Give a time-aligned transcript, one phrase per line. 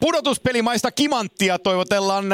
[0.00, 2.24] Pudotuspelimaista kimanttia toivotellaan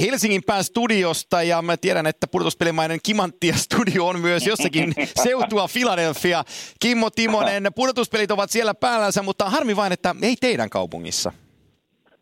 [0.00, 4.92] Helsingin pään studiosta ja mä tiedän, että pudotuspelimainen kimanttia studio on myös jossakin
[5.24, 6.42] seutua Philadelphia.
[6.80, 11.32] Kimmo Timonen, pudotuspelit ovat siellä päällänsä, mutta harmi vain, että ei teidän kaupungissa.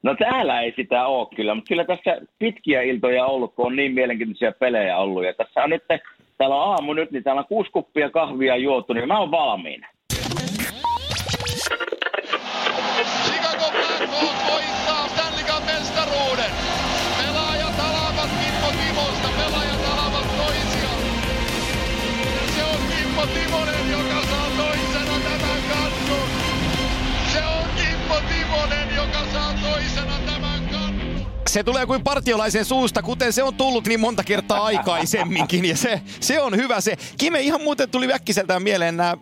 [0.02, 3.92] No täällä ei sitä ole kyllä, mutta kyllä tässä pitkiä iltoja ollut, kun on niin
[3.92, 5.24] mielenkiintoisia pelejä ollut.
[5.24, 5.82] Ja tässä on nyt,
[6.38, 9.88] täällä on aamu nyt, niin täällä on kuusi kuppia kahvia juotu, niin mä oon valmiina.
[31.50, 35.64] Se tulee kuin partiolaisen suusta, kuten se on tullut niin monta kertaa aikaisemminkin.
[35.64, 36.96] Ja se, se on hyvä se.
[37.18, 39.16] Kime, ihan muuten tuli väkkiseltään mieleen nämä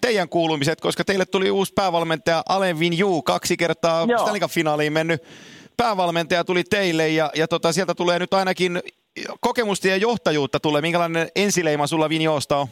[0.00, 5.22] teidän kuulumiset, koska teille tuli uusi päävalmentaja Alen Vinju, kaksi kertaa Stanley finaaliin mennyt
[5.76, 8.80] päävalmentaja tuli teille ja, ja tota, sieltä tulee nyt ainakin
[9.40, 10.82] kokemusta ja johtajuutta tulee.
[10.82, 12.66] Minkälainen ensileima sulla Vinjoosta on?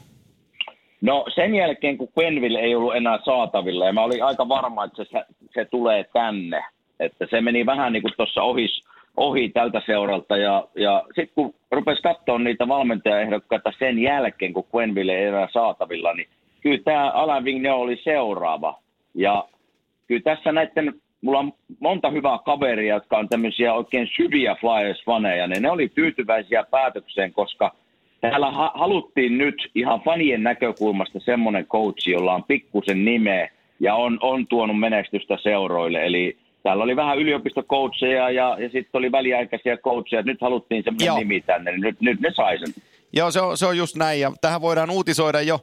[1.01, 5.05] No sen jälkeen, kun Quenville ei ollut enää saatavilla, ja mä olin aika varma, että
[5.05, 6.65] se, se tulee tänne.
[7.01, 8.67] Että se meni vähän niin kuin tuossa ohi,
[9.17, 10.37] ohi tältä seuralta.
[10.37, 16.15] Ja, ja sitten kun rupesi katsoa niitä valmentajaehdokkaita sen jälkeen, kun Quenville ei enää saatavilla,
[16.15, 16.29] niin
[16.61, 18.79] kyllä tämä Alain Vigne oli seuraava.
[19.15, 19.49] Ja
[20.07, 25.63] kyllä tässä näiden, mulla on monta hyvää kaveria, jotka on tämmöisiä oikein syviä Flyers-faneja, niin
[25.63, 27.73] ne oli tyytyväisiä päätökseen, koska
[28.21, 33.49] täällä ha- haluttiin nyt ihan fanien näkökulmasta semmoinen coachi, jolla on pikkusen nimeä
[33.81, 36.07] ja on, on tuonut menestystä seuroille.
[36.07, 36.37] Eli
[36.67, 40.23] täällä oli vähän yliopistokoutseja ja, ja sitten oli väliaikaisia coacheja.
[40.23, 42.75] Nyt haluttiin semmoinen nimi tänne, niin nyt, nyt ne sai sen.
[43.13, 45.61] Joo, se on, se on just näin ja tähän voidaan uutisoida jo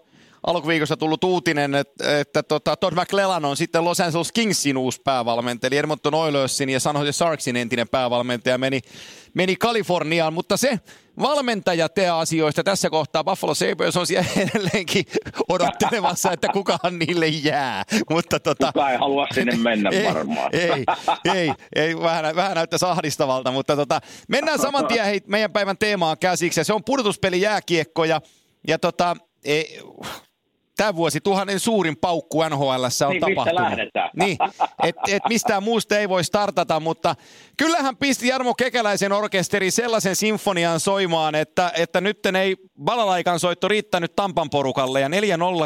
[0.48, 5.68] alkuviikosta tullut uutinen, että, että tota, Todd McClellan on sitten Los Angeles Kingsin uusi päävalmentaja,
[5.68, 8.82] eli Edmonton Oilersin ja San Jose Sharksin entinen päävalmentaja meni,
[9.34, 10.80] meni Kaliforniaan, mutta se
[11.20, 15.06] valmentaja te asioista tässä kohtaa Buffalo Sabres on siellä edelleenkin
[15.50, 17.84] odottelemassa, että kukaan niille jää.
[18.10, 20.50] Mutta tota, Kuka ei halua sinne mennä ei, varmaan.
[20.54, 20.86] Ei,
[21.36, 26.18] ei, ei vähän, vähän näyttää sahdistavalta, mutta tota, mennään saman tien hei, meidän päivän teemaan
[26.18, 26.64] käsiksi.
[26.64, 28.22] Se on pudotuspeli jääkiekko ja,
[28.68, 29.16] ja tota,
[29.46, 29.82] ei,
[30.84, 33.80] tämä vuosi tuhannen suurin paukku NHL on niin, tapahtunut.
[34.16, 34.38] Niin,
[34.84, 37.16] et, et mistään muusta ei voi startata, mutta
[37.58, 44.16] kyllähän pisti Jarmo Kekäläisen orkesteri sellaisen sinfonian soimaan, että, että nyt ei balalaikan soitto riittänyt
[44.16, 45.02] Tampan porukalle.
[45.02, 45.12] Ja 4-0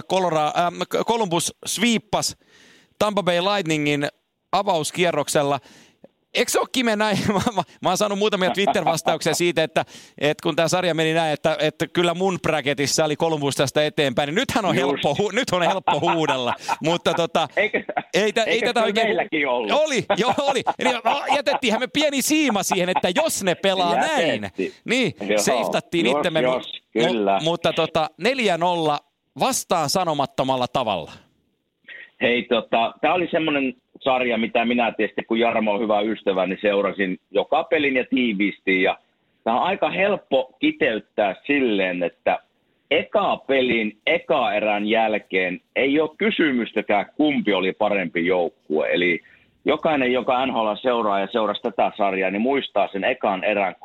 [0.09, 2.37] Colora, äh, Columbus sviippas
[2.99, 4.07] Tampa Bay Lightningin
[4.51, 5.59] avauskierroksella–
[6.33, 7.17] eikö se ole Kime näin?
[7.33, 9.85] Mä, mä, mä oon saanut muutamia Twitter-vastauksia siitä, että,
[10.17, 14.27] että kun tämä sarja meni näin, että, että kyllä mun bracketissa oli Columbus tästä eteenpäin,
[14.27, 16.53] niin nythän on, helppo, hu, nyt on helppo huudella.
[16.83, 17.83] Mutta tota, eikö,
[18.13, 19.07] ei, tä, ei tätä oikein...
[19.07, 19.71] meilläkin ollut?
[19.71, 20.63] Oli, joo oli.
[20.79, 20.89] Eli
[21.35, 24.15] jätettiinhän me pieni siima siihen, että jos ne pelaa Jätetti.
[24.17, 24.51] näin,
[24.85, 26.41] niin seiftattiin itsemme.
[26.41, 27.39] Jos, kyllä.
[27.39, 28.97] M- mutta tota, 4-0
[29.39, 31.11] vastaan sanomattomalla tavalla.
[32.21, 36.59] Hei, tota, tämä oli semmoinen sarja, mitä minä tietysti, kun Jarmo on hyvä ystävä, niin
[36.61, 38.81] seurasin joka pelin ja tiiviisti.
[38.83, 38.97] Ja
[39.43, 42.39] tämä on aika helppo kiteyttää silleen, että
[42.91, 48.87] eka pelin, eka erän jälkeen ei ole kysymystäkään, kumpi oli parempi joukkue.
[48.91, 49.21] Eli
[49.65, 53.75] jokainen, joka NHL seuraa ja seurasi tätä sarjaa, niin muistaa sen ekan erän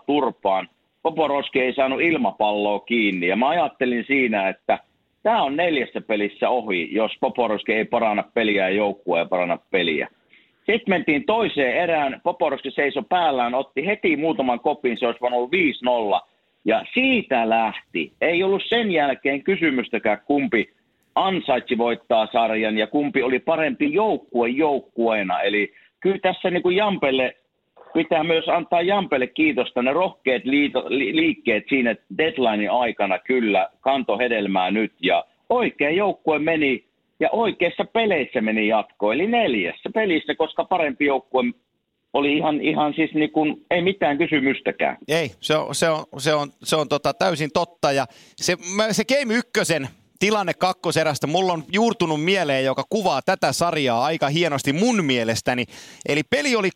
[0.00, 0.68] 3-0 turpaan.
[1.02, 4.78] Poporoski ei saanut ilmapalloa kiinni ja mä ajattelin siinä, että–
[5.24, 10.08] tämä on neljässä pelissä ohi, jos Poporoski ei paranna peliä ja joukkue ei paranna peliä.
[10.56, 16.20] Sitten mentiin toiseen erään, Poporoski seisoi päällään, otti heti muutaman kopin, se olisi voinut olla
[16.20, 16.26] 5-0.
[16.64, 18.12] Ja siitä lähti.
[18.20, 20.72] Ei ollut sen jälkeen kysymystäkään, kumpi
[21.14, 25.40] ansaitsi voittaa sarjan ja kumpi oli parempi joukkue joukkueena.
[25.40, 27.36] Eli kyllä tässä niin kuin Jampelle
[27.94, 29.82] pitää myös antaa Jampelle kiitosta.
[29.82, 36.38] Ne rohkeat liito, li, liikkeet siinä deadlinein aikana kyllä kanto hedelmää nyt ja oikea joukkue
[36.38, 36.84] meni
[37.20, 41.44] ja oikeissa peleissä meni jatko, eli neljässä pelissä, koska parempi joukkue
[42.12, 44.96] oli ihan, ihan siis niin kuin, ei mitään kysymystäkään.
[45.08, 48.56] Ei, se on, se on, se on, se on tota, täysin totta ja se,
[48.90, 49.88] se Game ykkösen
[50.18, 55.64] tilanne kakkoserästä mulla on juurtunut mieleen, joka kuvaa tätä sarjaa aika hienosti mun mielestäni.
[56.08, 56.70] Eli peli oli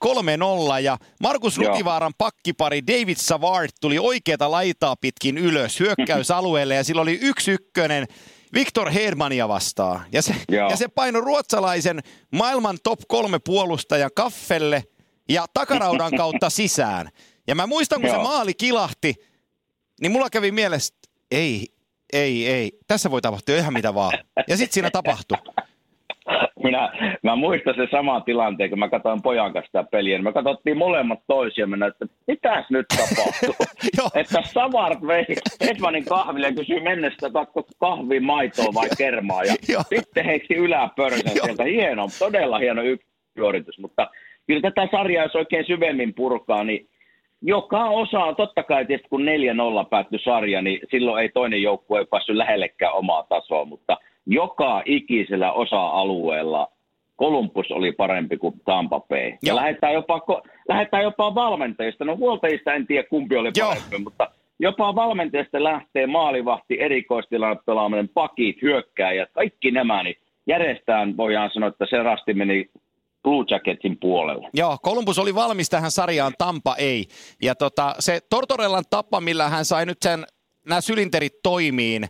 [0.79, 7.03] 3-0 ja Markus Rutivaaran pakkipari David Savard tuli oikeata laitaa pitkin ylös hyökkäysalueelle ja sillä
[7.03, 8.07] oli yksi ykkönen
[8.55, 10.05] Viktor Hedmania vastaan.
[10.13, 10.35] Ja se,
[10.71, 12.01] ja se painoi ruotsalaisen
[12.33, 14.85] maailman top kolme puolustajan kaffelle
[15.29, 17.09] ja takaraudan kautta sisään.
[17.47, 18.17] Ja mä muistan, kun Joo.
[18.17, 19.15] se maali kilahti,
[20.01, 20.95] niin mulla kävi mielessä,
[21.31, 21.67] ei,
[22.13, 24.19] ei, ei, tässä voi tapahtua ihan mitä vaan.
[24.49, 25.39] Ja sitten siinä tapahtui.
[26.63, 30.17] minä, mä muistan sen saman tilanteen, kun mä katsoin pojan kanssa sitä peliä.
[30.17, 33.55] Niin me katsottiin molemmat toisia ja että mitäs nyt tapahtuu?
[34.21, 35.25] että Savart vei
[35.61, 37.47] Edmanin kahville ja kysyi mennessä, että
[37.79, 39.45] kahvi, maitoa vai kermaa.
[39.45, 39.55] Ja
[39.89, 41.65] sitten heitti yläpörsän sieltä.
[41.65, 43.09] Hieno, todella hieno yksi
[43.79, 44.11] mutta
[44.47, 46.89] kyllä tätä sarjaa, jos oikein syvemmin purkaa, niin
[47.43, 49.27] joka osa, totta kai tietysti kun
[49.85, 53.97] 4-0 päättyi sarja, niin silloin ei toinen joukkue päässyt lähellekään omaa tasoa, mutta
[54.27, 56.69] joka ikisellä osa-alueella
[57.17, 59.33] Kolumbus oli parempi kuin Tampa Bay.
[59.45, 60.21] Ja lähdetään jopa,
[60.69, 62.05] lähdetään jopa valmentajista.
[62.05, 64.01] No huoltajista en tiedä kumpi oli parempi, Joo.
[64.05, 64.31] mutta
[64.61, 71.87] jopa valmentajista lähtee maalivahti, erikoistilanne pelaaminen, pakit, hyökkääjät, kaikki nämä, niin järjestään voidaan sanoa, että
[71.91, 72.71] se rasti meni
[73.23, 74.49] Blue Jacketsin puolelle.
[74.55, 77.07] Joo, Columbus oli valmis tähän sarjaan, Tampa ei.
[77.43, 80.27] Ja tota, se Tortorellan tapa, millä hän sai nyt sen,
[80.69, 82.09] nämä sylinterit toimiin,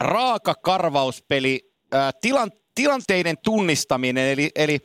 [0.00, 1.60] raaka karvauspeli,
[1.92, 4.78] ää, tilan, tilanteiden tunnistaminen, eli, eli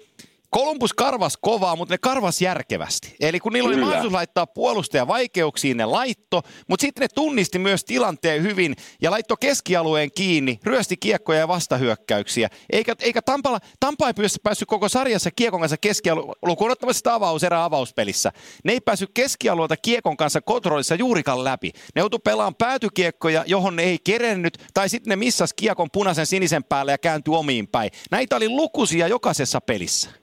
[0.50, 3.16] Kolumbus karvas kovaa, mutta ne karvas järkevästi.
[3.19, 3.86] Eli kun niillä oli Kyllä.
[3.86, 9.38] mahdollisuus laittaa puolustaja vaikeuksiin, ne laitto, mutta sitten ne tunnisti myös tilanteen hyvin ja laitto
[9.38, 12.50] keskialueen kiinni, ryösti kiekkoja ja vastahyökkäyksiä.
[12.69, 14.13] Eikä, eikä Tampala, Tampa ei
[14.44, 18.31] päässyt koko sarjassa kiekon kanssa keskialueen, lukuun ottamatta sitä avaus, erä avauspelissä.
[18.63, 21.72] Ne ei päässyt keskialueelta kiekon kanssa kontrollissa juurikaan läpi.
[21.95, 26.63] Ne joutui pelaamaan päätykiekkoja, johon ne ei kerennyt, tai sitten ne missas kiekon punaisen sinisen
[26.63, 27.92] päälle ja kääntyi omiin päin.
[28.12, 30.19] Näitä oli lukuisia jokaisessa pelissä.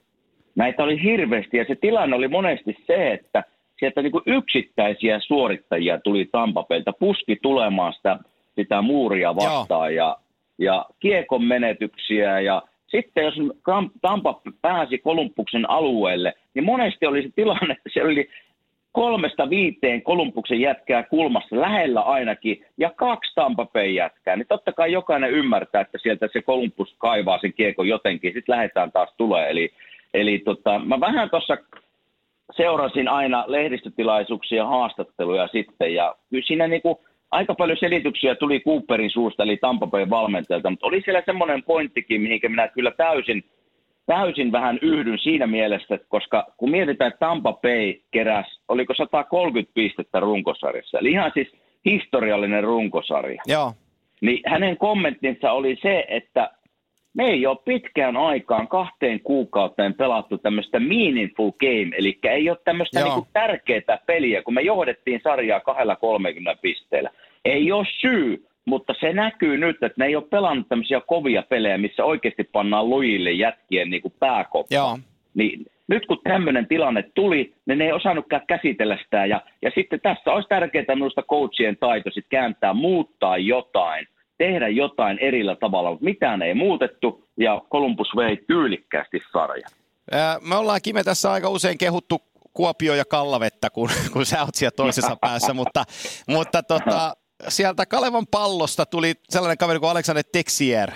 [0.57, 3.43] Näitä oli hirveästi ja se tilanne oli monesti se, että
[3.79, 8.19] sieltä niin yksittäisiä suorittajia tuli Tampapelta, puski tulemaan sitä,
[8.55, 10.17] sitä muuria vastaan ja,
[10.57, 13.35] ja kiekon menetyksiä ja sitten jos
[14.01, 18.29] Tampa pääsi Kolumbuksen alueelle, niin monesti oli se tilanne, että se oli
[18.91, 25.31] kolmesta viiteen Kolumbuksen jätkää kulmassa lähellä ainakin ja kaksi Tampa jätkää, niin totta kai jokainen
[25.31, 29.49] ymmärtää, että sieltä se Kolumbus kaivaa sen kiekon jotenkin, sitten lähdetään taas tulee.
[29.49, 29.71] Eli
[30.13, 31.57] Eli tota, mä vähän tuossa
[32.57, 39.11] seurasin aina lehdistötilaisuuksia ja haastatteluja sitten, ja kyllä siinä niinku aika paljon selityksiä tuli Cooperin
[39.11, 43.43] suusta, eli Tampa Bay valmentajalta, mutta oli siellä semmoinen pointtikin, mihinkä minä kyllä täysin,
[44.05, 49.71] täysin vähän yhdyn siinä mielessä, että koska kun mietitään, että Tampa Bay keräs, oliko 130
[49.73, 51.47] pistettä runkosarjassa, eli ihan siis
[51.85, 53.41] historiallinen runkosarja.
[53.45, 53.73] Joo.
[54.21, 56.49] Niin hänen kommenttinsa oli se, että
[57.17, 63.03] me ei ole pitkään aikaan kahteen kuukauteen pelattu tämmöistä meaningful game, eli ei ole tämmöistä
[63.03, 67.09] niinku tärkeää peliä, kun me johdettiin sarjaa kahdella 30 pisteellä.
[67.45, 71.77] Ei ole syy, mutta se näkyy nyt, että ne ei ole pelannut tämmöisiä kovia pelejä,
[71.77, 74.99] missä oikeasti pannaan lujille jätkien niin pääkoppa.
[75.33, 79.25] Niin nyt kun tämmöinen tilanne tuli, niin ne ei osannutkaan käsitellä sitä.
[79.25, 85.19] Ja, ja sitten tässä olisi tärkeää minusta coachien taito sitten kääntää, muuttaa jotain tehdä jotain
[85.19, 89.71] erillä tavalla, mutta mitään ei muutettu ja Columbus vei tyylikkäästi sarjan.
[90.41, 92.21] Me ollaan Kime tässä aika usein kehuttu
[92.53, 95.83] Kuopio ja Kallavettä, kun, kun sä oot siellä toisessa päässä, mutta,
[96.27, 97.15] mutta tota,
[97.47, 100.91] sieltä Kalevan pallosta tuli sellainen kaveri kuin Alexander Texier.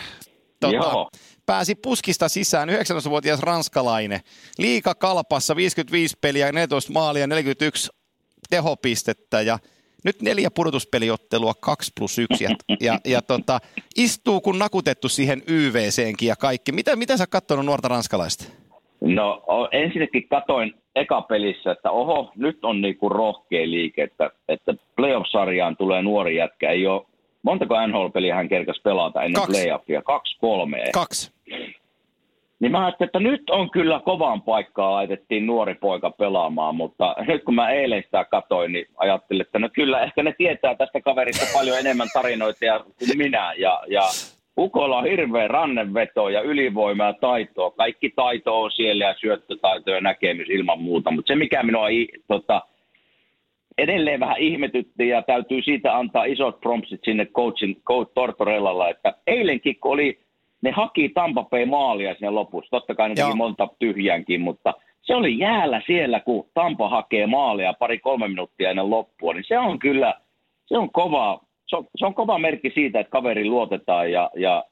[0.59, 1.07] Tota,
[1.45, 4.19] pääsi puskista sisään, 19-vuotias ranskalainen.
[4.57, 7.89] Liika kalpassa, 55 peliä, 14 maalia, 41
[8.49, 9.59] tehopistettä ja
[10.05, 12.49] nyt neljä pudotuspeliottelua, kaksi plus yksi, ja,
[12.79, 13.59] ja, ja tota,
[13.97, 16.71] istuu kun nakutettu siihen YVCenkin ja kaikki.
[16.71, 18.45] Mitä, mitä sä katsonut nuorta ranskalaista?
[19.01, 25.77] No ensinnäkin katoin eka pelissä, että oho, nyt on niinku rohkea liike, että, että playoff-sarjaan
[25.77, 26.71] tulee nuori jätkä.
[26.71, 27.05] Ei ole,
[27.43, 29.61] montako NHL-peliä hän kerkasi pelata ennen Kaksi.
[29.61, 30.01] playoffia?
[30.01, 30.83] Kaksi, kolme.
[30.93, 31.31] Kaksi.
[32.61, 37.43] Niin mä ajattelin, että nyt on kyllä kovaan paikkaa laitettiin nuori poika pelaamaan, mutta nyt
[37.43, 41.45] kun mä eilen sitä katoin, niin ajattelin, että no kyllä ehkä ne tietää tästä kaverista
[41.53, 42.59] paljon enemmän tarinoita
[42.99, 43.53] kuin minä.
[43.57, 44.01] Ja, ja
[44.57, 47.71] Ukolla on hirveä ranneveto ja ylivoima ja taitoa.
[47.71, 51.11] Kaikki taito on siellä ja syöttötaito ja näkemys ilman muuta.
[51.11, 51.87] Mutta se, mikä minua
[52.27, 52.61] tota,
[53.77, 59.79] edelleen vähän ihmetytti ja täytyy siitä antaa isot prompsit sinne coachin, coach Tortorellalla, että eilenkin
[59.79, 60.19] kun oli
[60.61, 62.71] ne haki Tampa Bay maalia sinne lopussa.
[62.71, 67.73] Totta kai ne teki monta tyhjänkin, mutta se oli jäällä siellä, kun Tampa hakee maalia
[67.73, 69.33] pari-kolme minuuttia ennen loppua.
[69.33, 70.13] Niin se on kyllä,
[70.65, 74.63] se on kova, se on, se on kova merkki siitä, että kaveri luotetaan ja, ja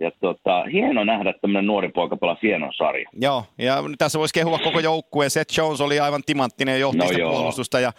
[0.00, 3.08] ja tota, hieno nähdä, tämmöinen nuori poika pelaa hienon sarja.
[3.20, 5.30] Joo, ja tässä voisi kehua koko joukkueen.
[5.30, 7.80] Seth Jones oli aivan timanttinen ja johti no puolustusta.
[7.80, 7.92] Ja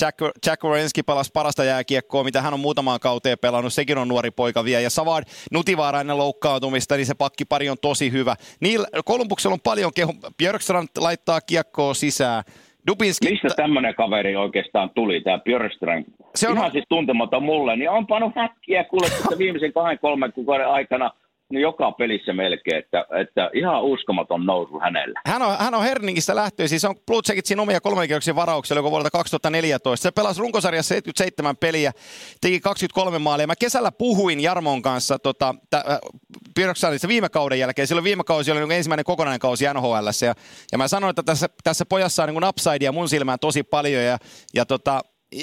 [0.00, 3.72] Jack, Jack Orenski pelasi parasta jääkiekkoa, mitä hän on muutamaan kauteen pelannut.
[3.72, 4.80] Sekin on nuori poika vielä.
[4.80, 8.36] Ja Savard Nutivaara ennen loukkaantumista, niin se pakkipari on tosi hyvä.
[8.60, 10.12] Niillä Kolumbuksella on paljon kehu.
[10.38, 12.42] Björkstrand laittaa kiekkoa sisään.
[12.86, 13.30] Dubinski...
[13.30, 16.04] Mistä tämmöinen kaveri oikeastaan tuli, tämä Björkstrand?
[16.34, 16.56] Se on...
[16.56, 19.06] Ihan siis tuntematon mulle, niin on pannut häkkiä kuule
[19.38, 21.10] viimeisen kahden kolmen kuukauden aikana
[21.52, 25.20] no joka pelissä melkein, että, että ihan uskomaton nousu hänellä.
[25.26, 29.10] Hän on, hän on Herningistä lähtöisin, siis on Blue Jacketsin omia kolmenkierroksen varauksia, joka vuodelta
[29.10, 30.02] 2014.
[30.02, 31.92] Se pelasi runkosarjassa 77 peliä,
[32.40, 33.46] teki 23 maalia.
[33.46, 37.88] Mä kesällä puhuin Jarmon kanssa tota, t- viime kauden jälkeen.
[37.88, 40.06] Silloin viime kausi oli niin ensimmäinen kokonainen kausi NHL.
[40.26, 40.34] Ja,
[40.72, 44.02] ja mä sanoin, että tässä, tässä pojassa on niin upsidea mun silmään tosi paljon.
[44.02, 44.18] Ja,
[44.54, 45.00] ja tota,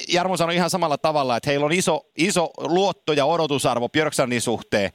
[0.08, 4.92] Jarmo sanoi ihan samalla tavalla, että heillä on iso, iso luotto ja odotusarvo Björksanin suhteen.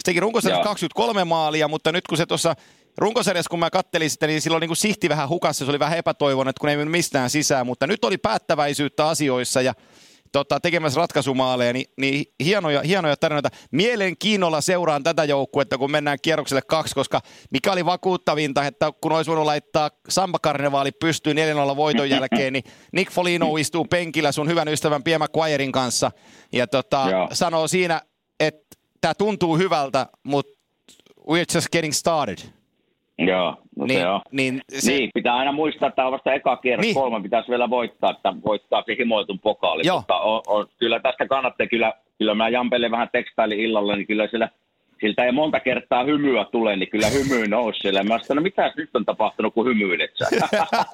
[0.00, 2.54] Se teki runkosarjassa 23 maalia, mutta nyt kun se tuossa
[2.98, 5.98] runkosarjassa, kun mä kattelin sitä, niin silloin niin kuin sihti vähän hukassa, se oli vähän
[5.98, 9.74] epätoivon, että kun ei mennyt mistään sisään, mutta nyt oli päättäväisyyttä asioissa ja
[10.32, 13.48] tota, tekemässä ratkaisumaaleja, niin, niin hienoja, hienoja tarinoita.
[13.70, 19.28] Mielenkiinnolla seuraan tätä joukkuetta, kun mennään kierrokselle kaksi, koska mikä oli vakuuttavinta, että kun olisi
[19.28, 21.36] voinut laittaa Samba Karnevaali pystyyn
[21.72, 26.10] 4-0 voiton jälkeen, niin Nick Folino istuu penkillä sun hyvän ystävän Pierre McQuirein kanssa
[26.52, 28.00] ja tota, sanoo siinä,
[29.00, 30.52] tämä tuntuu hyvältä, mutta
[31.20, 32.38] we're just getting started.
[33.18, 34.20] Joo, no niin, se on.
[34.32, 34.92] Niin, se...
[34.92, 36.94] niin, pitää aina muistaa, että tämä on vasta eka kierros, niin.
[36.94, 39.82] kolme pitäisi vielä voittaa, että voittaa se himoitun pokaali.
[39.84, 39.96] Joo.
[39.96, 44.28] Mutta on, on, kyllä tästä kannattaa, kyllä, kyllä mä Jampelle vähän tekstailin illalla, niin kyllä
[44.30, 44.48] siellä
[45.00, 48.02] siltä ei monta kertaa hymyä tule, niin kyllä hymy nousi siellä.
[48.02, 50.10] Mä sanoin, no mitä nyt on tapahtunut, kun hymyilet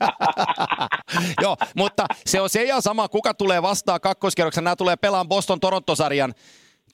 [1.43, 4.65] Joo, mutta se on se ja sama, kuka tulee vastaan kakkoskerroksen.
[4.65, 6.35] Nämä tulee pelaamaan Boston Toronto-sarjan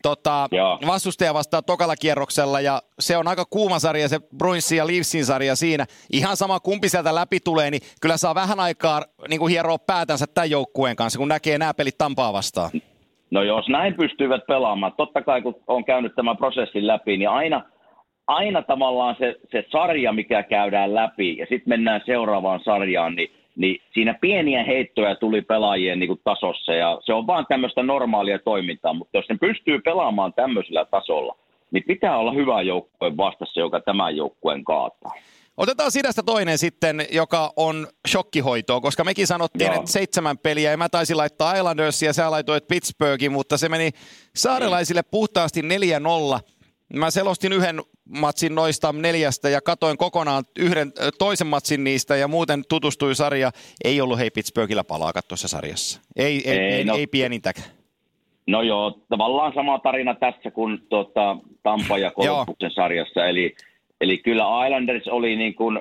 [0.03, 0.49] tota,
[0.87, 5.57] vastustaja vastaa tokalla kierroksella ja se on aika kuuma sarja se Bruinsin ja Leafsin sarja
[5.57, 5.87] siinä.
[6.13, 10.27] Ihan sama kumpi sieltä läpi tulee, niin kyllä saa vähän aikaa niin kuin hieroa päätänsä
[10.27, 12.71] tämän joukkueen kanssa, kun näkee nämä pelit Tampaa vastaan.
[13.31, 17.65] No jos näin pystyvät pelaamaan, totta kai kun on käynyt tämän prosessin läpi, niin aina,
[18.27, 23.81] aina tavallaan se, se sarja, mikä käydään läpi ja sitten mennään seuraavaan sarjaan, niin niin
[23.95, 28.95] siinä pieniä heittoja tuli pelaajien niin kuin tasossa ja se on vaan tämmöistä normaalia toimintaa,
[28.95, 31.37] mutta jos ne pystyy pelaamaan tämmöisellä tasolla,
[31.71, 35.13] niin pitää olla hyvä joukkue vastassa, joka tämän joukkueen kaataa.
[35.57, 39.75] Otetaan sidästä toinen sitten, joka on shokkihoitoa, koska mekin sanottiin, Joo.
[39.79, 43.91] että seitsemän peliä, ja mä taisin laittaa Islandersia, ja sä laitoit Pittsburghin, mutta se meni
[44.37, 45.65] saarelaisille puhtaasti 4-0.
[46.95, 52.63] Mä selostin yhden matsin noista neljästä ja katoin kokonaan yhden toisen matsin niistä ja muuten
[52.69, 53.51] tutustui sarja.
[53.85, 56.01] Ei ollut hei Pittsburghillä palaa tuossa sarjassa.
[56.17, 57.67] Ei, ei, ei, no, ei pienintäkään.
[58.47, 63.27] No joo, tavallaan sama tarina tässä kuin tuota, Tampa ja Kolumbuksen sarjassa.
[63.27, 63.55] Eli,
[64.01, 65.81] eli kyllä Islanders oli niin kuin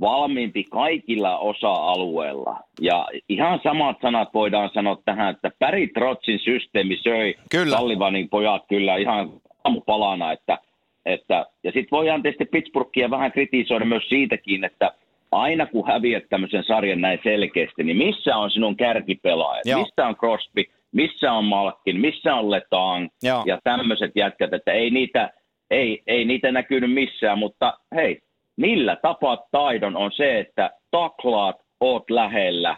[0.00, 2.60] valmiimpi kaikilla osa-alueilla.
[2.80, 7.76] Ja ihan samat sanat voidaan sanoa tähän, että Päri Trotsin systeemi söi kyllä.
[7.76, 9.30] Tallivanin pojat kyllä ihan
[9.64, 10.58] aamupalana, että,
[11.06, 14.92] että ja sitten voidaan tietysti Pittsburghia vähän kritisoida myös siitäkin, että
[15.32, 19.80] aina kun häviät tämmöisen sarjan näin selkeästi, niin missä on sinun kärkipelaajat, Joo.
[19.80, 23.08] missä on Crosby, missä on Malkin, missä on Letang?
[23.22, 23.42] Joo.
[23.46, 25.30] ja tämmöiset jätkät, että ei niitä,
[25.70, 28.20] ei, ei niitä näkynyt missään, mutta hei,
[28.56, 32.76] millä tapaat taidon on se, että taklaat, oot lähellä,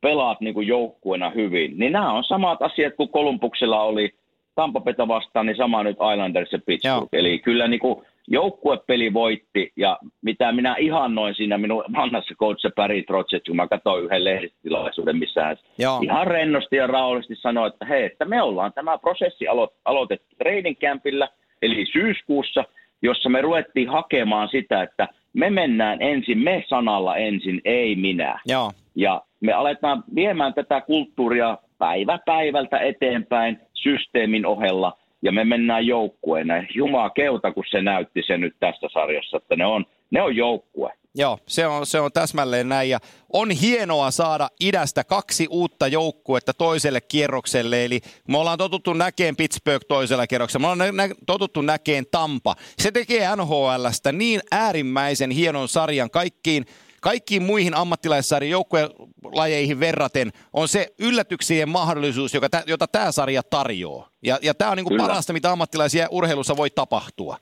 [0.00, 4.14] pelaat niin kuin joukkueena hyvin, niin nämä on samat asiat kuin Kolumbuksella oli
[4.58, 6.98] Tampapeta vastaan, niin sama nyt Islanders ja Pittsburgh.
[6.98, 7.08] Joo.
[7.12, 13.02] Eli kyllä niin kuin joukkuepeli voitti, ja mitä minä ihannoin siinä minun vanhassa coach Barry
[13.02, 16.00] Trotset, kun mä katsoin yhden lehdistötilaisuuden, missä hän Joo.
[16.02, 20.76] ihan rennosti ja rauhallisesti sanoi, että hei, että me ollaan tämä prosessi alo- aloitettu training
[20.78, 21.28] campilla,
[21.62, 22.64] eli syyskuussa,
[23.02, 28.40] jossa me ruvettiin hakemaan sitä, että me mennään ensin, me sanalla ensin, ei minä.
[28.46, 28.70] Joo.
[28.94, 36.54] Ja me aletaan viemään tätä kulttuuria päivä päivältä eteenpäin systeemin ohella ja me mennään joukkueena.
[36.74, 40.92] Jumaa keuta, kun se näytti se nyt tässä sarjassa, että ne on, ne on joukkue.
[41.14, 42.98] Joo, se on, se on täsmälleen näin ja
[43.32, 49.86] on hienoa saada idästä kaksi uutta joukkuetta toiselle kierrokselle, eli me ollaan totuttu näkeen Pittsburgh
[49.88, 52.54] toisella kierroksella, me ollaan nä- totuttu näkeen Tampa.
[52.78, 56.64] Se tekee NHLstä niin äärimmäisen hienon sarjan kaikkiin
[57.00, 64.08] kaikkiin muihin ammattilaissarjan joukkuelajeihin verraten on se yllätyksien mahdollisuus, joka, jota tämä sarja tarjoaa.
[64.22, 67.36] Ja, ja tämä on niinku parasta, mitä ammattilaisia urheilussa voi tapahtua.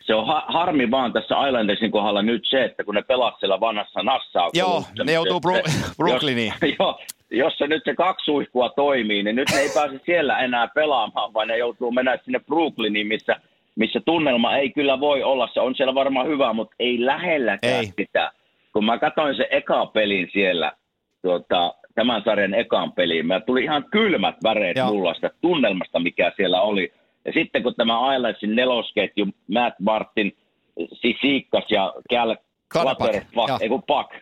[0.00, 3.60] Se on ha- harmi vaan tässä Islandersin kohdalla nyt se, että kun ne pelaa siellä
[3.60, 4.50] vanhassa Nassau.
[4.54, 6.52] Joo, ne joutuu Bru- Brooklyniin.
[6.62, 6.98] Jos, jo,
[7.30, 11.34] jos se nyt se kaksi suihkua toimii, niin nyt ne ei pääse siellä enää pelaamaan,
[11.34, 13.36] vaan ne joutuu mennä sinne Brooklyniin, missä–
[13.76, 15.48] missä tunnelma ei kyllä voi olla.
[15.54, 17.92] Se on siellä varmaan hyvä, mutta ei lähelläkään ei.
[18.00, 18.32] sitä.
[18.72, 20.72] Kun mä katsoin se eka pelin siellä,
[21.22, 24.86] tuota, tämän sarjan ekaan peliin, mä tuli ihan kylmät väreet Joo.
[24.88, 26.92] mulla sitä tunnelmasta, mikä siellä oli.
[27.24, 30.36] Ja sitten kun tämä Islandsin nelosketju, Matt Martin,
[30.92, 32.36] Sisikas ja Cal
[32.72, 34.12] Clutterbuck, ei kun Puck.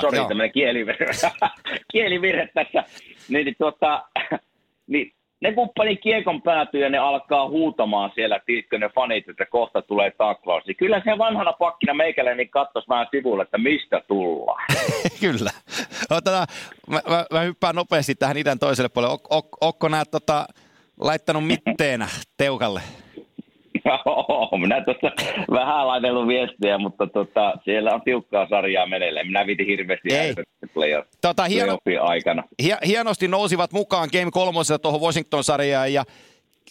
[0.00, 1.06] Sori, tämmöinen kielivirhe.
[1.92, 2.84] kielivirhe tässä.
[3.28, 4.02] Niin, niin, tuota,
[4.92, 9.46] niin ne kun pani kiekon päätyy ja ne alkaa huutamaan siellä, tiitkö ne fanit, että
[9.46, 10.66] kohta tulee taklaus.
[10.66, 14.64] Niin kyllä se vanhana pakkina meikäläinen katsoisi vähän sivulle, että mistä tullaan.
[15.20, 15.50] kyllä.
[16.10, 16.46] Otetaan,
[16.90, 19.18] mä, mä, mä, hyppään nopeasti tähän idän toiselle puolelle.
[19.30, 20.46] Ok, Okko nää tota,
[21.00, 22.80] laittanut mitteenä teukalle?
[24.60, 25.12] minä tuossa
[25.50, 29.26] vähän laitellut viestiä, mutta tota, siellä on tiukkaa sarjaa meneillään.
[29.26, 30.08] Minä viitin hirveästi
[30.76, 32.42] playoff, tota, hieno, aikana.
[32.86, 36.04] Hienosti nousivat mukaan Game 3 tuohon Washington-sarjaan ja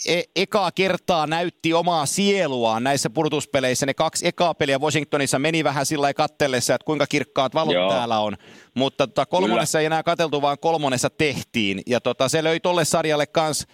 [0.10, 3.86] e- ekaa kertaa näytti omaa sieluaan näissä purtuspeleissä.
[3.86, 7.90] Ne kaksi ekaa peliä Washingtonissa meni vähän sillä kattellessa, että kuinka kirkkaat valot Joo.
[7.90, 8.34] täällä on.
[8.74, 9.82] Mutta tota, kolmonnessa Kyllä.
[9.82, 11.82] ei enää katseltu, vaan kolmonnessa tehtiin.
[11.88, 13.68] Ja tota, se löi tolle sarjalle kans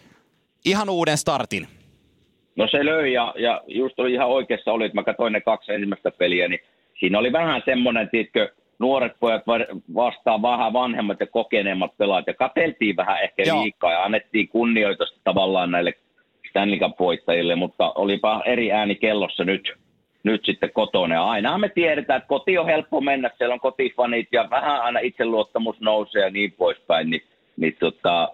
[0.65, 1.67] ihan uuden startin.
[2.55, 5.71] No se löi ja, ja just oli ihan oikeassa oli, että mä katsoin ne kaksi
[5.71, 6.59] ensimmäistä peliä, niin
[7.00, 8.50] siinä oli vähän semmoinen, tiedätkö,
[8.81, 9.43] nuoret pojat
[9.95, 13.63] vastaan vähän vanhemmat ja kokeneemmat pelaajat ja kateltiin vähän ehkä Joo.
[13.63, 15.93] liikaa ja annettiin kunnioitusta tavallaan näille
[16.50, 19.73] Stanley Cup-voittajille, mutta olipa eri ääni kellossa nyt,
[20.23, 21.15] nyt sitten kotona.
[21.15, 25.00] Ja aina me tiedetään, että koti on helppo mennä, siellä on kotifanit ja vähän aina
[25.00, 27.23] itseluottamus nousee ja niin poispäin, niin,
[27.57, 28.29] niin tota,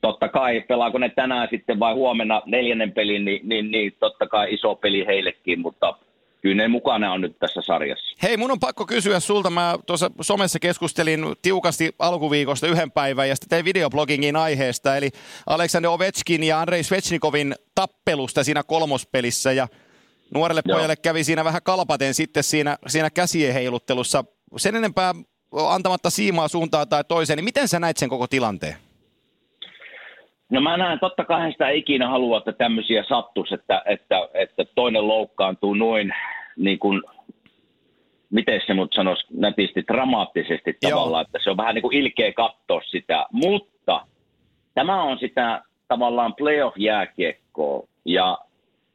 [0.00, 4.54] totta kai pelaako ne tänään sitten vai huomenna neljännen pelin, niin, niin, niin totta kai
[4.54, 5.94] iso peli heillekin, mutta
[6.40, 8.16] kyllä ne mukana on nyt tässä sarjassa.
[8.22, 9.50] Hei, mun on pakko kysyä sulta.
[9.50, 15.10] Mä tuossa somessa keskustelin tiukasti alkuviikosta yhden päivän ja sitten tein videoblogingin aiheesta, eli
[15.46, 19.68] Aleksander Ovechkin ja Andrei Svechnikovin tappelusta siinä kolmospelissä ja
[20.34, 20.76] nuorelle Joo.
[20.76, 24.24] pojalle kävi siinä vähän kalpaten sitten siinä, siinä käsien heiluttelussa.
[24.56, 25.14] Sen enempää
[25.52, 28.76] antamatta siimaa suuntaan tai toiseen, niin miten sä näit sen koko tilanteen?
[30.50, 35.08] No mä näen, totta kai sitä ikinä halua, että tämmöisiä sattuisi, että, että, että toinen
[35.08, 36.12] loukkaantuu noin
[36.56, 37.02] niin kuin,
[38.30, 40.90] miten se mut sanoisi nätisti, dramaattisesti Joo.
[40.90, 43.26] tavallaan, että se on vähän niin kuin ilkeä katsoa sitä.
[43.32, 44.06] Mutta
[44.74, 48.38] tämä on sitä tavallaan playoff-jääkiekkoa ja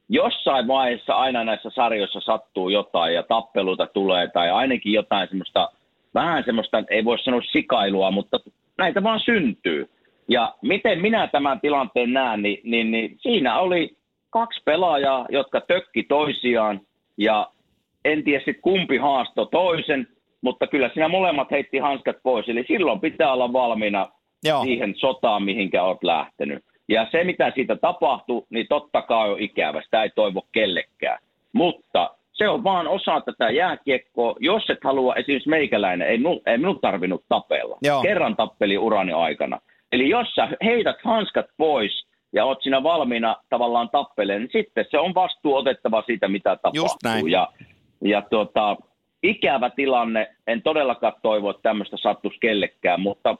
[0.09, 5.69] jossain vaiheessa aina näissä sarjoissa sattuu jotain ja tappeluita tulee tai ainakin jotain semmoista,
[6.13, 8.39] vähän semmoista, ei voi sanoa sikailua, mutta
[8.77, 9.89] näitä vaan syntyy.
[10.27, 13.95] Ja miten minä tämän tilanteen näen, niin, niin, niin siinä oli
[14.29, 16.81] kaksi pelaajaa, jotka tökki toisiaan
[17.17, 17.47] ja
[18.05, 20.07] en tiedä sitten kumpi haasto toisen,
[20.41, 22.49] mutta kyllä siinä molemmat heitti hanskat pois.
[22.49, 24.07] Eli silloin pitää olla valmiina
[24.43, 24.63] Joo.
[24.63, 26.63] siihen sotaan, mihinkä olet lähtenyt.
[26.89, 29.81] Ja se, mitä siitä tapahtuu, niin totta kai on ikävä.
[29.81, 31.19] Sitä ei toivo kellekään.
[31.53, 34.35] Mutta se on vaan osa tätä jääkiekkoa.
[34.39, 37.77] Jos et halua, esimerkiksi meikäläinen, ei, ei minun tarvinnut tapella.
[37.81, 38.01] Joo.
[38.01, 39.59] Kerran tappeli urani aikana.
[39.95, 44.99] Eli jos sä heität hanskat pois ja oot siinä valmiina tavallaan tappeleen, niin sitten se
[44.99, 46.83] on vastuu otettava siitä, mitä tapahtuu.
[46.83, 47.31] Just näin.
[47.31, 47.47] Ja,
[48.01, 48.77] ja tuota,
[49.23, 53.37] ikävä tilanne, en todellakaan toivo, että tämmöistä sattuisi kellekään, mutta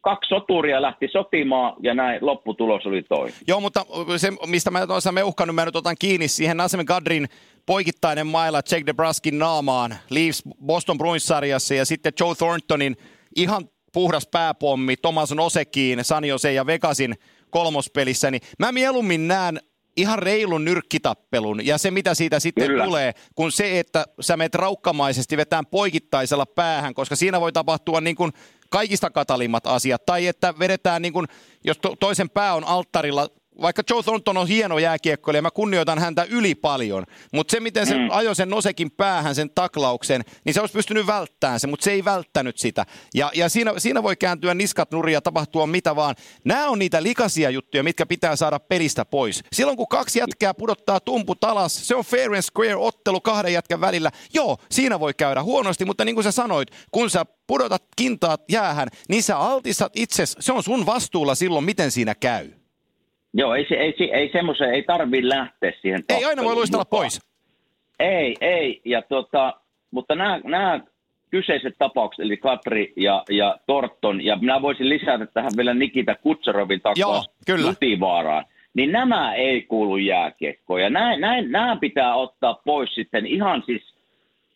[0.00, 3.34] kaksi soturia lähti sotimaan ja näin lopputulos oli toinen.
[3.48, 3.86] Joo, mutta
[4.16, 7.26] se, mistä mä tuossa meuhkannut, mä nyt otan kiinni siihen Nasem Gadrin
[7.66, 12.96] poikittainen maila Jack DeBruskin naamaan Leafs Boston Bruins-sarjassa ja sitten Joe Thorntonin
[13.36, 17.14] ihan puhdas pääpommi Thomas Nosekiin, San Jose ja Vegasin
[17.50, 19.60] kolmospelissä, niin mä mieluummin näen
[19.96, 22.84] ihan reilun nyrkkitappelun ja se, mitä siitä sitten Kyllä.
[22.84, 28.16] tulee, kun se, että sä menet raukkamaisesti vetään poikittaisella päähän, koska siinä voi tapahtua niin
[28.16, 28.32] kuin
[28.70, 31.26] kaikista katalimmat asiat, tai että vedetään niin kuin,
[31.64, 33.28] jos to, toisen pää on alttarilla
[33.62, 37.94] vaikka Joe Thornton on hieno jääkiekkoilija, mä kunnioitan häntä yli paljon, mutta se miten se
[37.94, 38.08] mm.
[38.10, 42.04] ajoi sen Nosekin päähän, sen taklauksen, niin se olisi pystynyt välttämään se, mutta se ei
[42.04, 42.86] välttänyt sitä.
[43.14, 46.14] Ja, ja siinä, siinä voi kääntyä niskat nuria, tapahtua mitä vaan.
[46.44, 49.42] Nämä on niitä likaisia juttuja, mitkä pitää saada pelistä pois.
[49.52, 53.80] Silloin kun kaksi jätkää pudottaa tumput alas, se on fair and square ottelu kahden jätkän
[53.80, 54.10] välillä.
[54.34, 58.88] Joo, siinä voi käydä huonosti, mutta niin kuin sä sanoit, kun sä pudotat kintaat jäähän,
[59.08, 62.63] niin sä altistat itse, se on sun vastuulla silloin, miten siinä käy.
[63.34, 67.20] Joo, ei, ei, ei, ei semmoisen, ei tarvitse lähteä siihen Ei aina voi luistella pois.
[67.98, 69.54] Ei, ei, ja tota,
[69.90, 70.80] mutta nämä, nämä
[71.30, 76.80] kyseiset tapaukset, eli Katri ja, ja Torton, ja minä voisin lisätä tähän vielä Nikita Kutsarovin
[76.80, 77.24] takaa
[77.62, 78.44] Lutivaaraan,
[78.74, 80.82] niin nämä ei kuulu jääkiekkoon.
[80.82, 83.94] Ja näin, näin, nämä pitää ottaa pois sitten ihan siis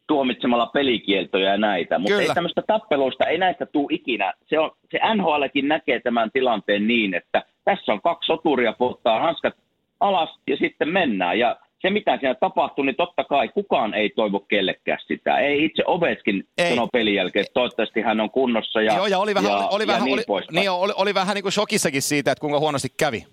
[0.07, 1.99] tuomitsemalla pelikieltoja ja näitä.
[1.99, 4.35] Mutta ei tämmöistä tappeluista, ei näistä tule ikinä.
[4.49, 9.54] Se, on, se NHLkin näkee tämän tilanteen niin, että tässä on kaksi soturia, puhuttaa hanskat
[10.00, 11.38] alas ja sitten mennään.
[11.38, 15.38] Ja se, mitä siinä tapahtuu, niin totta kai kukaan ei toivo kellekään sitä.
[15.38, 16.70] Ei itse Oveskin ei.
[16.70, 19.83] sano pelin jälkeen, että toivottavasti hän on kunnossa ja, Joo, ja oli vähän, ja, oli,
[19.83, 22.88] ja vähän, niin oli, niin, oli, oli vähän niin kuin shokissakin siitä, että kuinka huonosti
[22.96, 23.24] kävi.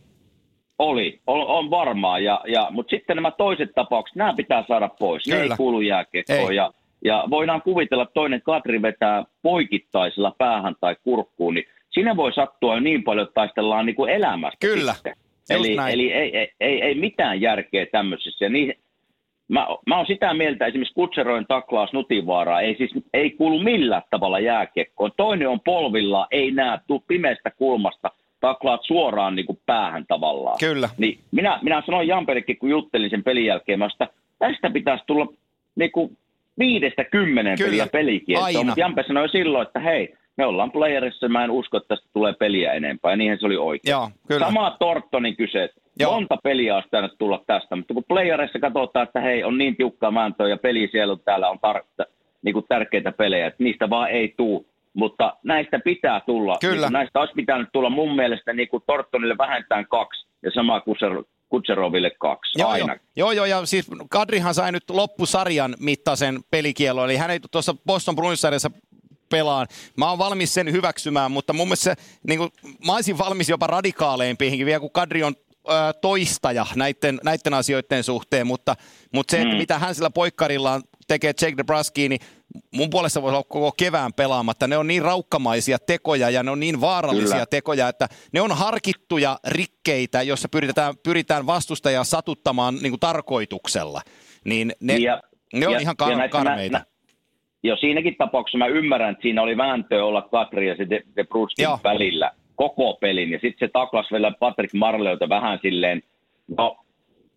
[0.80, 5.24] Oli, on, on varmaa, ja, ja, mutta sitten nämä toiset tapaukset, nämä pitää saada pois.
[5.24, 5.38] Kyllä.
[5.38, 6.56] Ne ei kuulu jääkiekkoon.
[6.56, 6.74] Ja,
[7.06, 11.66] ja voidaan kuvitella, että toinen Katri vetää poikittaisella päähän tai kurkkuun, niin
[11.96, 14.68] siinä voi sattua jo niin paljon, että taistellaan niin kuin elämästä.
[14.68, 15.14] Kyllä, sitten.
[15.50, 18.46] Eli, eli ei, ei, ei, ei mitään järkeä tämmöisessä.
[18.46, 18.74] Ja niin,
[19.48, 24.40] mä, mä oon sitä mieltä, esimerkiksi Kutseroin taklaus Nutivaaraa, ei siis ei kuulu millään tavalla
[24.40, 25.12] jääkiekkoon.
[25.18, 30.58] Toinen on polvilla, ei näe, tuu pimeästä kulmasta, taklaat suoraan niin kuin päähän tavallaan.
[30.60, 30.90] Kyllä.
[30.98, 34.08] Niin minä, minä sanoin Jamperillekin, kun juttelin sen pelin jälkeen, mä sitä,
[34.40, 35.28] tästä pitäisi tulla
[35.76, 36.18] niin kuin
[36.60, 38.64] viidestä kymmenen peliä pelikieltoa.
[38.64, 42.34] Mutta Jampe sanoi silloin, että hei, me ollaan playerissa, mä en usko, että tästä tulee
[42.34, 43.12] peliä enempää.
[43.12, 43.92] Ja niinhän se oli oikein.
[43.92, 44.46] Joo, kyllä.
[44.46, 45.70] Sama Tortonin kyse.
[46.00, 46.14] Joo.
[46.14, 50.12] Monta peliä olisi pitänyt tulla tästä, mutta kun playerissa katsotaan, että hei, on niin tiukkaa
[50.12, 52.06] määntöä ja peli siellä täällä on tar-
[52.42, 54.66] niin kuin tärkeitä pelejä, että niistä vaan ei tule.
[54.94, 56.58] Mutta näistä pitää tulla.
[56.62, 56.86] Kyllä.
[56.86, 60.82] Niin näistä olisi pitänyt tulla mun mielestä niin kuin Tortonille vähintään kaksi ja sama
[61.50, 62.94] Kutseroville kaksi joo, aina.
[62.94, 62.98] Joo.
[63.16, 68.16] joo, joo, ja siis Kadrihan sai nyt loppusarjan mittaisen pelikielon, eli hän ei tuossa Boston
[68.16, 68.72] Bruinsarjassa
[69.36, 69.68] pelaan.
[69.98, 71.96] Mä oon valmis sen hyväksymään, mutta mun mielestä se,
[72.28, 72.50] niin kuin,
[72.86, 75.36] mä olisin valmis jopa radikaaleimpiinkin vielä, kun Kadri on
[76.02, 78.76] toistaja näiden, näiden asioiden suhteen, mutta,
[79.14, 79.58] mutta se, että mm.
[79.58, 82.22] mitä hän sillä poikkarillaan tekee Jake DeBruskiin, niin
[82.72, 84.68] mun puolesta voisi olla koko kevään pelaamatta.
[84.68, 87.46] Ne on niin raukkamaisia tekoja ja ne on niin vaarallisia Kyllä.
[87.46, 94.02] tekoja, että ne on harkittuja rikkeitä, joissa pyritään, pyritään vastustajaa satuttamaan niin kuin tarkoituksella.
[94.46, 95.22] Niin ne, ja,
[95.54, 96.78] ne on ja, ihan kar- ja karmeita.
[96.78, 96.86] Nä,
[97.68, 101.24] jo siinäkin tapauksessa mä ymmärrän, että siinä oli vääntöä olla Katri ja se De, De
[101.24, 103.32] Bruskin välillä koko pelin.
[103.32, 106.04] Ja sitten se taklas vielä Patrick Marleota vähän silleen,
[106.58, 106.78] no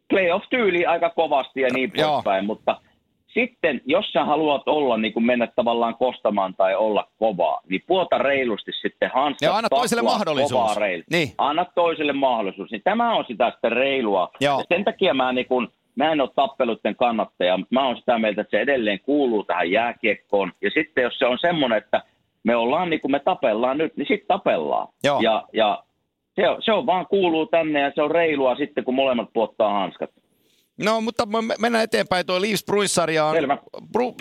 [0.08, 2.80] playoff-tyyli aika kovasti ja niin poispäin, mutta
[3.34, 8.18] sitten jos sä haluat olla, niin kuin mennä tavallaan kostamaan tai olla kovaa, niin puota
[8.18, 9.42] reilusti sitten hanskat.
[9.42, 10.70] Ja anna toiselle mahdollisuus.
[11.10, 11.32] Niin.
[11.38, 12.70] Anna toiselle mahdollisuus.
[12.70, 14.30] Niin tämä on sitä sitten reilua.
[14.40, 14.58] Joo.
[14.58, 18.18] Ja sen takia mä niin kuin, mä en ole tappeluiden kannattaja, mutta mä oon sitä
[18.18, 20.52] mieltä, että se edelleen kuuluu tähän jääkiekkoon.
[20.60, 22.02] Ja sitten jos se on semmoinen, että
[22.44, 24.88] me ollaan niin kuin me tapellaan nyt, niin sitten tapellaan.
[25.04, 25.20] Joo.
[25.20, 25.84] Ja, ja
[26.34, 29.72] se, on, se on vaan kuuluu tänne ja se on reilua sitten, kun molemmat puottaa
[29.72, 30.10] hanskat.
[30.84, 31.26] No, mutta
[31.58, 32.26] mennään eteenpäin.
[32.26, 33.34] Tuo Leafs Bruins-sarja on,
[33.92, 34.14] Bru,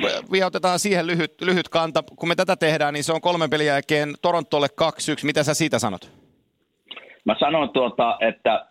[0.45, 2.03] otetaan siihen lyhyt, lyhyt kanta.
[2.15, 4.89] Kun me tätä tehdään, niin se on kolmen pelin jälkeen Torontolle 2-1.
[5.23, 6.11] Mitä sä siitä sanot?
[7.25, 8.65] Mä sanon tuota, että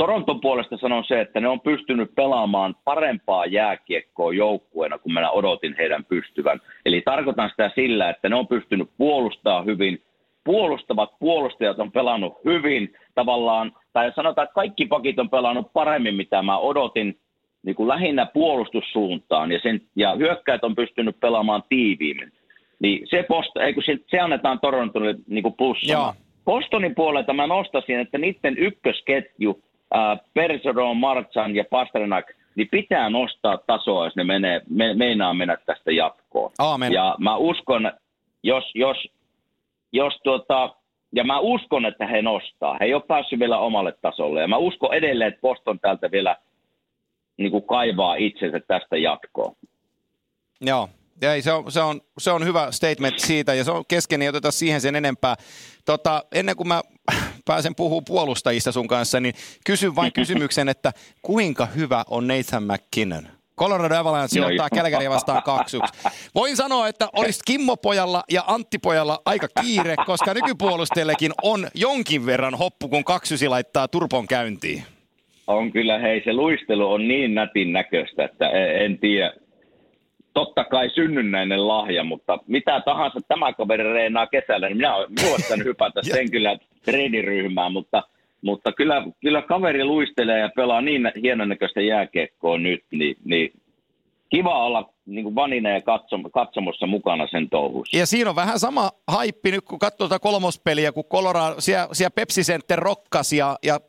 [0.00, 5.74] Toronton puolesta sanon se, että ne on pystynyt pelaamaan parempaa jääkiekkoa joukkueena, kun minä odotin
[5.78, 6.60] heidän pystyvän.
[6.86, 10.02] Eli tarkoitan sitä sillä, että ne on pystynyt puolustamaan hyvin.
[10.44, 16.42] Puolustavat puolustajat on pelannut hyvin tavallaan, tai sanotaan, että kaikki pakit on pelannut paremmin, mitä
[16.42, 17.18] mä odotin
[17.62, 22.32] niin kuin lähinnä puolustussuuntaan, ja, sen, ja hyökkäät on pystynyt pelaamaan tiiviimmin.
[22.78, 26.14] Niin se, post, ei, kun se, se annetaan Torontolle niin kuin plussana.
[26.44, 29.60] Bostonin puolelta mä nostasin, että niiden ykkösketju–
[29.94, 35.56] äh, Perseron, Marchan ja Pasternak, niin pitää nostaa tasoa, jos ne menee, me, meinaa mennä
[35.66, 36.52] tästä jatkoon.
[36.58, 36.92] Aamen.
[36.92, 37.92] Ja mä uskon,
[38.42, 38.96] jos, jos,
[39.92, 40.74] jos tuota,
[41.12, 42.76] ja mä uskon, että he nostaa.
[42.80, 44.40] He ei ole päässyt vielä omalle tasolle.
[44.40, 46.36] Ja mä uskon edelleen, että Boston täältä vielä
[47.36, 49.56] niin kuin kaivaa itsensä tästä jatkoon.
[50.60, 50.88] Joo,
[51.22, 54.28] ei, se, on, se, on, se on hyvä statement siitä ja se on kesken, ei
[54.28, 55.36] oteta siihen sen enempää.
[55.84, 56.82] Tota, ennen kuin mä
[57.50, 59.34] pääsen puhumaan puolustajista sun kanssa, niin
[59.66, 63.22] kysyn vain kysymyksen, että kuinka hyvä on Nathan McKinnon?
[63.58, 65.42] Colorado Avalanche no, ottaa Kälkäriä vastaan
[66.06, 66.10] 2-1.
[66.34, 72.26] Voin sanoa, että olisi Kimmo Pojalla ja Antti Pojalla aika kiire, koska nykypuolustajallekin on jonkin
[72.26, 74.82] verran hoppu, kun 2 laittaa turpon käyntiin.
[75.46, 79.32] On kyllä, hei, se luistelu on niin nätin näköistä, että en, en tiedä
[80.34, 86.00] totta kai synnynnäinen lahja, mutta mitä tahansa tämä kaveri reenaa kesällä, niin minä olen hypätä
[86.14, 88.02] sen kyllä treeniryhmään, mutta,
[88.42, 93.52] mutta kyllä, kyllä kaveri luistelee ja pelaa niin hienonnäköistä jääkiekkoa nyt, niin, niin
[94.30, 97.96] kiva olla niin kuin vanina ja katsom, katsomossa mukana sen touhussa.
[97.96, 102.10] Ja siinä on vähän sama haippi nyt, kun katsoo tätä kolmospeliä, kun Colorado, siellä, siellä
[102.10, 103.80] Pepsi Center rokkasi ja, ja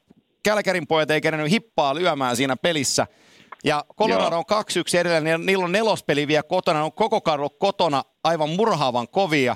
[0.44, 3.08] Kälkärin pojat ei kerännyt hippaa lyömään siinä pelissä–
[3.64, 4.44] ja Colorado on
[4.96, 9.08] 2-1 edelleen, niin niillä on nelospeli vielä kotona, ne on koko karo kotona aivan murhaavan
[9.08, 9.56] kovia.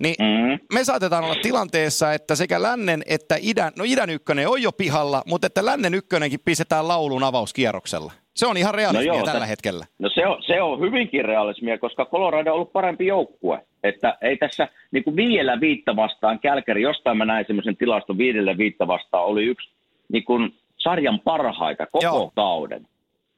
[0.00, 0.58] Niin mm-hmm.
[0.74, 5.22] me saatetaan olla tilanteessa, että sekä lännen että idän, no idän ykkönen on jo pihalla,
[5.26, 8.12] mutta että lännen ykkönenkin pistetään laulun avauskierroksella.
[8.34, 9.86] Se on ihan realismia no joo, tällä t- hetkellä.
[9.98, 13.62] No se on, se on hyvinkin realismia, koska Colorado on ollut parempi joukkue.
[13.84, 18.58] Että ei tässä niin kuin viidellä viitta vastaan Kälkäri, jostain mä näin semmoisen tilaston viidellä
[18.58, 19.70] viitta vastaan, oli yksi
[20.12, 22.32] niin kuin sarjan parhaita koko joo.
[22.34, 22.86] kauden.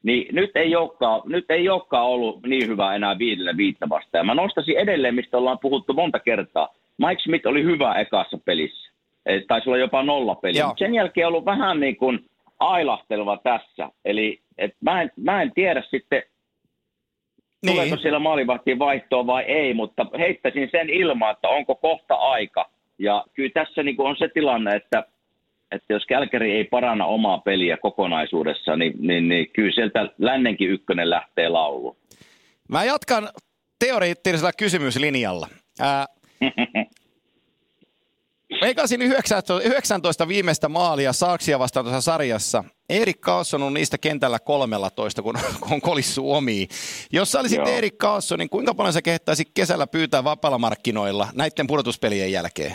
[0.02, 4.26] Niin nyt ei, olekaan, nyt ei olekaan ollut niin hyvä enää viidelle viittä vastaan.
[4.26, 6.74] Mä nostasin edelleen, mistä ollaan puhuttu monta kertaa.
[6.98, 8.92] Mike Smith oli hyvä ekassa pelissä.
[9.48, 10.58] Taisi olla jopa nolla peli.
[10.78, 12.24] Sen jälkeen ollut vähän niin kuin
[12.58, 13.88] ailahteleva tässä.
[14.04, 16.22] Eli et mä, en, mä en tiedä sitten,
[17.62, 17.72] niin.
[17.72, 23.24] tuleeko siellä maalivahtiin vaihtoa vai ei, mutta heittäisin sen ilman, että onko kohta aika ja
[23.34, 25.04] kyllä tässä niin kuin on se tilanne, että,
[25.72, 31.10] että jos Kälkäri ei paranna omaa peliä kokonaisuudessa, niin, niin, niin kyllä sieltä lännenkin ykkönen
[31.10, 31.96] lähtee lauluun.
[32.68, 33.28] Mä jatkan
[33.78, 35.48] teoreettisella kysymyslinjalla.
[35.80, 36.06] Ää,
[38.60, 42.64] Vegasin 19, 19 viimeistä maalia Saaksia vastaan tuossa sarjassa.
[42.88, 45.34] Erik Kaasson on niistä kentällä 13, kun
[45.70, 46.68] on kolissu omiin.
[47.12, 47.66] Jos sä olisit Joo.
[47.68, 52.74] Erik Kaasson, niin kuinka paljon sä kehittäisit kesällä pyytää vapaalla markkinoilla näiden pudotuspelien jälkeen?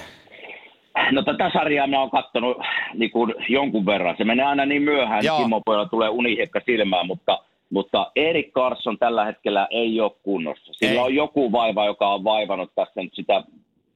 [1.12, 2.58] No tätä sarjaa mä oon katsonut
[2.94, 4.16] niin kuin jonkun verran.
[4.18, 5.38] Se menee aina niin myöhään, Joo.
[5.38, 10.74] Kimmo pojalla tulee unihiekka silmään, mutta, mutta Erik Carson tällä hetkellä ei ole kunnossa.
[10.74, 10.98] Sillä ei.
[10.98, 13.44] on joku vaiva, joka on vaivannut tässä nyt sitä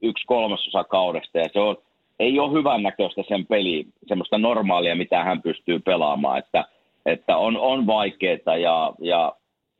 [0.02, 1.78] yksi kolmasosa kaudesta ja se on,
[2.20, 6.66] ei ole hyvän näköistä sen peli, semmoista normaalia, mitä hän pystyy pelaamaan, että,
[7.06, 9.34] että on, on vaikeaa ja, ja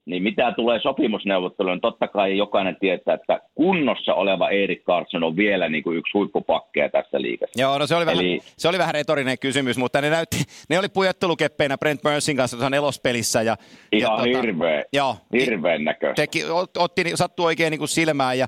[0.06, 5.36] niin mitä tulee sopimusneuvotteluun, niin totta kai jokainen tietää, että kunnossa oleva Erik Carson on
[5.36, 7.62] vielä niin kuin yksi huippupakkeja tässä liigassa.
[7.62, 8.12] Joo, no se oli, Eli...
[8.12, 10.38] vähän, se oli vähän retorinen kysymys, mutta ne, näytti,
[10.70, 13.42] ne oli pujottelukeppeinä Brent Mersin kanssa tuossa nelospelissä.
[13.42, 13.58] Ja,
[13.92, 16.22] Ihan ja, tota, hirveä, joo, hirveän näköistä.
[16.22, 16.44] Teki,
[16.78, 18.48] otti, sattui oikein niin kuin silmään ja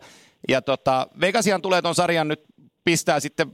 [0.49, 2.43] ja tota, Vegasian tulee ton sarjan nyt
[2.83, 3.47] pistää sitten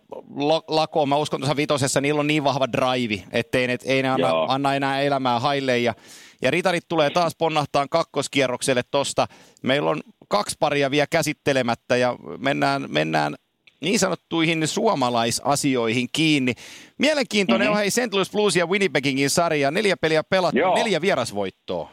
[0.68, 1.10] lakoon.
[1.10, 4.76] Mä uskon tuossa vitosessa, niillä on niin vahva drive, ettei ne, ei ne anna, anna
[4.76, 5.78] enää elämää haille.
[5.78, 5.94] Ja,
[6.42, 9.28] ja ritarit tulee taas ponnahtaan kakkoskierrokselle tosta.
[9.64, 13.36] Meillä on kaksi paria vielä käsittelemättä ja mennään, mennään
[13.82, 16.54] niin sanottuihin suomalaisasioihin kiinni.
[16.98, 17.74] Mielenkiintoinen mm-hmm.
[17.74, 18.14] on hei St.
[18.14, 19.72] Louis Blues ja Winnipegingin sarja.
[19.72, 20.76] Neljä peliä pelattu, Joo.
[20.76, 21.90] neljä vierasvoittoa.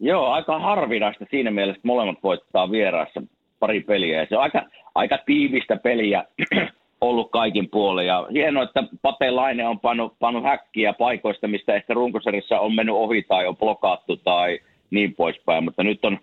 [0.00, 3.22] Joo, aika harvinaista siinä mielessä, että molemmat voittaa vieraassa
[3.58, 4.20] pari peliä.
[4.20, 4.62] Ja se on aika,
[4.94, 6.24] aika tiivistä peliä
[7.00, 8.06] ollut kaikin puolin.
[8.06, 12.94] Ja hienoa, että Pate Laine on pannut, pannut häkkiä paikoista, mistä ehkä runkosarissa on mennyt
[12.94, 14.58] ohi tai on blokattu tai
[14.90, 15.64] niin poispäin.
[15.64, 16.18] Mutta nyt on,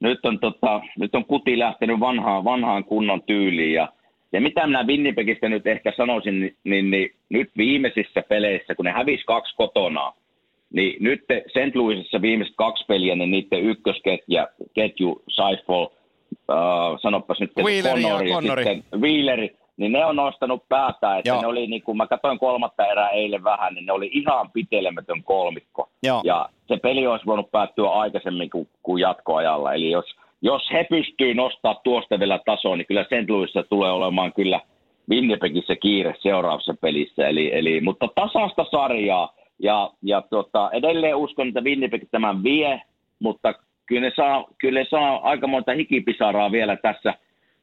[0.00, 3.74] nyt on, tota, nyt on kuti lähtenyt vanhaan, vanhaan kunnon tyyliin.
[3.74, 3.88] Ja,
[4.32, 8.90] ja mitä minä Winnipegistä nyt ehkä sanoisin, niin, niin, niin nyt viimeisissä peleissä, kun ne
[8.90, 10.12] hävisi kaksi kotona,
[10.72, 11.76] niin nyt St.
[11.76, 14.36] Louisissa viimeiset kaksi peliä, niin niiden ykkösketju,
[14.74, 15.86] ketju, Seifel–
[16.48, 18.64] uh, sanopas nyt Wheeleri Connori ja, Connori.
[18.64, 21.40] sitten Wheeleri, niin ne on nostanut päätä, että Joo.
[21.40, 25.22] ne oli, niin kun mä katsoin kolmatta erää eilen vähän, niin ne oli ihan pitelemätön
[25.22, 25.88] kolmikko.
[26.02, 26.20] Joo.
[26.24, 29.74] Ja se peli olisi voinut päättyä aikaisemmin kuin, kuin jatkoajalla.
[29.74, 30.04] Eli jos,
[30.42, 33.30] jos he pystyy nostaa tuosta vielä tasoa, niin kyllä St.
[33.30, 34.60] Louisissa tulee olemaan kyllä
[35.10, 37.28] Winnipegissä kiire seuraavassa pelissä.
[37.28, 42.82] Eli, eli, mutta tasasta sarjaa, ja, ja tota, edelleen uskon, että Winnipeg tämän vie,
[43.18, 43.54] mutta
[43.86, 47.14] kyllä ne saa, kyllä ne saa aika monta hikipisaraa vielä tässä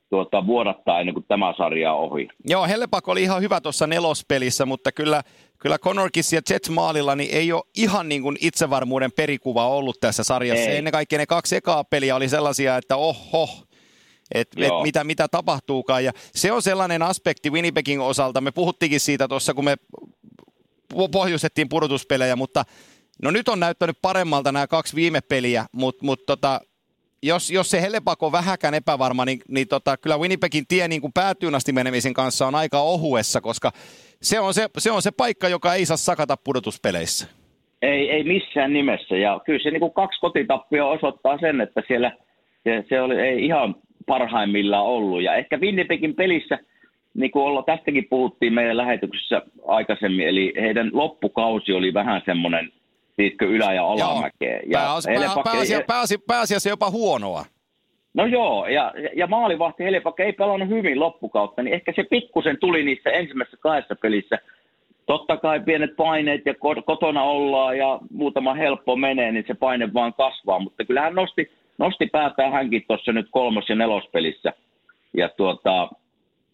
[0.10, 2.27] tuota, vuodattaa ennen kuin tämä sarja on ohi.
[2.47, 5.21] Joo, Hellepak oli ihan hyvä tuossa nelospelissä, mutta kyllä,
[5.57, 10.23] kyllä Connorkis ja Jets maalilla niin ei ole ihan niin kuin itsevarmuuden perikuva ollut tässä
[10.23, 10.69] sarjassa.
[10.69, 10.77] Ei.
[10.77, 13.49] Ennen kaikkea ne kaksi ekaa peliä oli sellaisia, että oho,
[14.34, 16.03] että et mitä, mitä tapahtuukaan.
[16.03, 18.41] Ja se on sellainen aspekti Winnipegin osalta.
[18.41, 19.75] Me puhuttiinkin siitä tuossa, kun me
[21.12, 22.63] pohjustettiin pudotuspelejä, mutta
[23.21, 26.62] No nyt on näyttänyt paremmalta nämä kaksi viime peliä, mutta mut tota,
[27.23, 31.13] jos, jos se Hellepak on vähäkään epävarma, niin, niin tota, kyllä Winnipegin tie niin kuin
[31.13, 33.71] päätyyn asti menemisen kanssa on aika ohuessa, koska
[34.21, 37.27] se on se, se on se paikka, joka ei saa sakata pudotuspeleissä.
[37.81, 39.17] Ei, ei missään nimessä.
[39.17, 42.12] Ja kyllä se niin kuin kaksi kotitappia osoittaa sen, että siellä
[42.63, 43.75] se, se oli, ei ihan
[44.07, 45.23] parhaimmillaan ollut.
[45.23, 46.60] Ja ehkä Winnipegin pelissä,
[47.13, 52.71] niin kuin olla, tästäkin puhuttiin meidän lähetyksessä aikaisemmin, eli heidän loppukausi oli vähän semmoinen
[53.15, 54.60] tiedätkö, ylä- ja alamäkeä.
[54.65, 57.45] Ja pääasi, Helepak, pääasi, pääasi, pääasiassa jopa huonoa.
[58.13, 62.84] No joo, ja, ja maalivahti Helepak ei pelannut hyvin loppukautta, niin ehkä se pikkusen tuli
[62.84, 64.39] niissä ensimmäisissä kahdessa pelissä.
[65.06, 66.54] Totta kai pienet paineet ja
[66.86, 71.52] kotona ollaan ja muutama helppo menee, niin se paine vaan kasvaa, mutta kyllä hän nosti,
[71.78, 74.54] nosti päätään hänkin tuossa nyt kolmos- ja nelospelissä.
[75.17, 75.89] Ja tuota,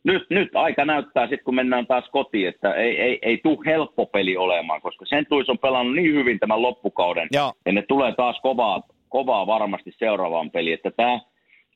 [0.07, 4.05] nyt, nyt aika näyttää sitten, kun mennään taas kotiin, että ei, ei, ei tule helppo
[4.05, 7.53] peli olemaan, koska Sentuis on pelannut niin hyvin tämän loppukauden, Joo.
[7.65, 10.73] ja ne tulee taas kovaa, kovaa varmasti seuraavaan peliin.
[10.73, 11.19] Että tämä,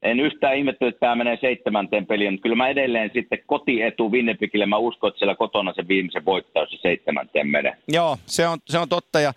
[0.01, 4.65] en yhtään ihmetty, että tämä menee seitsemänteen peliin, mutta kyllä mä edelleen sitten kotietu Winnipegille,
[4.65, 7.73] mä uskon, että siellä kotona se viimeisen voittaa, se seitsemänteen menee.
[7.87, 9.33] Joo, se on, se on totta, ja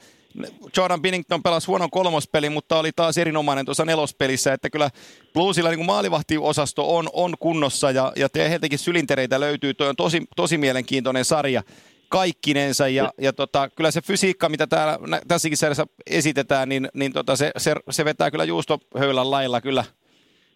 [0.76, 4.90] Jordan Binnington pelasi huonon kolmospeli, mutta oli taas erinomainen tuossa nelospelissä, että kyllä
[5.32, 9.74] Bluesilla niin maalivahtiosasto on, on kunnossa ja, ja heiltäkin sylintereitä löytyy.
[9.74, 11.62] Tuo on tosi, tosi mielenkiintoinen sarja
[12.08, 17.36] kaikkinensa ja, ja tota, kyllä se fysiikka, mitä täällä, tässäkin sarjassa esitetään, niin, niin tota,
[17.36, 19.84] se, se, se, vetää kyllä juustohöylän lailla kyllä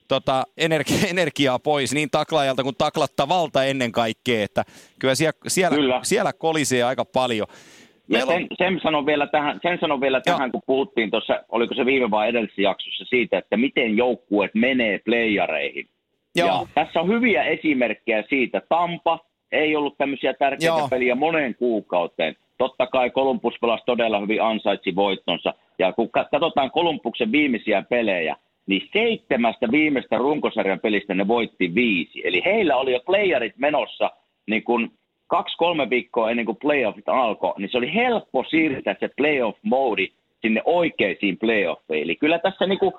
[0.09, 4.65] tota, energi- energiaa pois niin taklaajalta kuin taklattavalta ennen kaikkea, että
[4.99, 6.01] kyllä siellä, siellä, kyllä.
[6.03, 7.47] siellä kolisee aika paljon.
[8.09, 11.87] Ja sen, sen, sanon vielä tähän, sen sanon vielä tähän, kun puhuttiin tuossa, oliko se
[11.87, 15.89] viime vai edellisessä jaksossa siitä, että miten joukkueet menee playareihin.
[16.37, 16.49] Joo.
[16.49, 18.63] Ja tässä on hyviä esimerkkejä siitä.
[18.69, 19.19] Tampa
[19.53, 20.89] ei ollut tämmöisiä tärkeitä Joo.
[20.89, 22.37] peliä moneen kuukauteen.
[22.59, 25.55] Totta kai Columbus pelasi todella hyvin ansaitsi voittonsa.
[25.79, 32.21] Ja kun katsotaan Columbuksen viimeisiä pelejä, niin seitsemästä viimeistä runkosarjan pelistä ne voitti viisi.
[32.25, 34.11] Eli heillä oli jo playerit menossa
[34.47, 34.91] niin kun
[35.29, 40.13] kaksi-kolme viikkoa ennen kuin playoffit alkoi, niin se oli helppo siirtää se playoff-moodi
[40.43, 42.05] sinne oikeisiin playoffeihin.
[42.05, 42.93] Eli kyllä tässä niin kuin,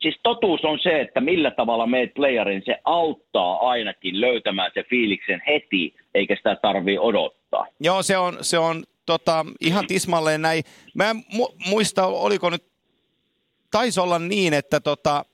[0.00, 5.42] siis totuus on se, että millä tavalla meet playerin, se auttaa ainakin löytämään se fiiliksen
[5.46, 7.66] heti, eikä sitä tarvii odottaa.
[7.80, 10.62] Joo, se on, se on tota, ihan tismalleen näin.
[10.94, 12.64] Mä en mu- muista, oliko nyt,
[13.70, 15.24] taisi olla niin, että tota,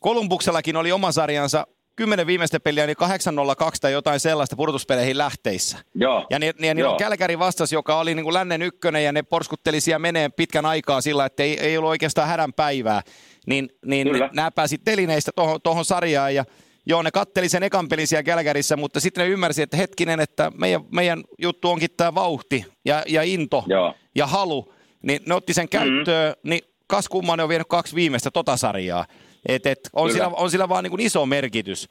[0.00, 5.78] Kolumbuksellakin oli oma sarjansa kymmenen viimeistä peliä, niin 802 tai jotain sellaista pudotuspeleihin lähteissä.
[5.94, 6.26] Joo.
[6.30, 6.96] Ja, niin, niin Joo.
[6.96, 11.00] Kälkäri vastas, joka oli niin kuin lännen ykkönen ja ne porskutteli siellä meneen pitkän aikaa
[11.00, 13.02] sillä, että ei, ei ollut oikeastaan hädän päivää.
[13.46, 15.30] Niin, niin nämä pääsi telineistä
[15.62, 16.44] tuohon sarjaan ja
[16.86, 20.52] Joo, ne katteli sen ekan pelin siellä Kälkärissä, mutta sitten ne ymmärsi, että hetkinen, että
[20.58, 23.94] meidän, meidän juttu onkin tämä vauhti ja, ja into Joo.
[24.14, 24.74] ja halu.
[25.02, 25.94] Niin ne otti sen mm-hmm.
[25.94, 26.50] käyttöön, mm-hmm.
[26.50, 29.06] niin kas kumman ne on vienyt kaksi viimeistä tota sarjaa.
[29.48, 31.88] Et, et, on, sillä, on sillä vaan niin kuin iso merkitys.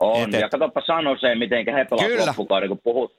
[0.00, 0.40] On, et, et.
[0.40, 3.14] ja katsoppa sano se, miten he pelasivat loppukauden, kun puhut,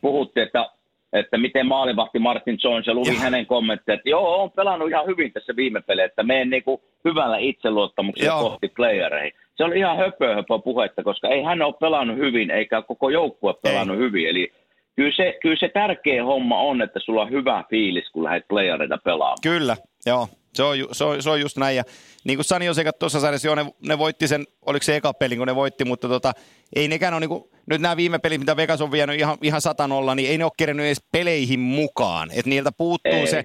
[0.00, 0.70] puhuttiin, että,
[1.12, 5.32] että miten maalivahti Martin Jones ja luin hänen kommentteja, että joo, on pelannut ihan hyvin
[5.32, 8.50] tässä viime pelissä, että menen niin kuin hyvällä itseluottamuksella joo.
[8.50, 9.32] kohti playereihin.
[9.54, 13.54] Se oli ihan höpö, höpö puhetta, koska ei hän ole pelannut hyvin, eikä koko joukkue
[13.62, 14.02] pelannut ei.
[14.02, 14.52] hyvin, eli
[14.96, 18.98] kyllä se, kyllä se tärkeä homma on, että sulla on hyvä fiilis, kun lähdet playereita
[19.04, 19.38] pelaamaan.
[19.42, 20.28] Kyllä, joo.
[20.54, 21.76] Se on, se, on, se on just näin.
[21.76, 21.84] Ja
[22.24, 25.36] niin kuin Sani Josekat tuossa sarjassa, jo, ne, ne, voitti sen, oliko se eka peli,
[25.36, 26.32] kun ne voitti, mutta tota,
[26.76, 29.60] ei nekään ole, niin kuin, nyt nämä viime pelit, mitä Vegas on vienyt ihan, ihan
[29.60, 32.30] satanolla, niin ei ne ole kerennyt edes peleihin mukaan.
[32.30, 33.26] Että niiltä puuttuu ei.
[33.26, 33.44] se,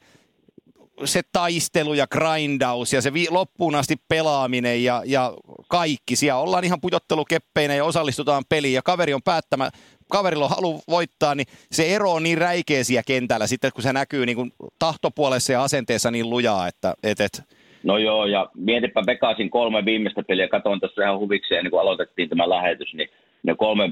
[1.06, 5.34] se taistelu ja grindaus ja se vi- loppuun asti pelaaminen ja, ja
[5.68, 6.16] kaikki.
[6.16, 9.70] Siellä ollaan ihan pujottelukeppeinä ja osallistutaan peliin ja kaveri on päättämä,
[10.12, 13.94] kaverilla on halu voittaa, niin se ero on niin räikeä siellä kentällä sitten, kun se
[13.94, 17.44] näkyy niin kuin tahtopuolessa ja asenteessa niin lujaa, että et, et.
[17.84, 22.30] No joo, ja mietipä Bekasin kolme viimeistä peliä, katsoin tuossa ihan huvikseen, niin kun aloitettiin
[22.30, 23.10] tämä lähetys, niin
[23.44, 23.90] ne kolme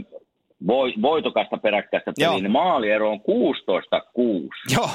[1.02, 3.24] voitokasta peräkkäistä peliä, niin maaliero on 16-6.
[4.74, 4.90] Joo.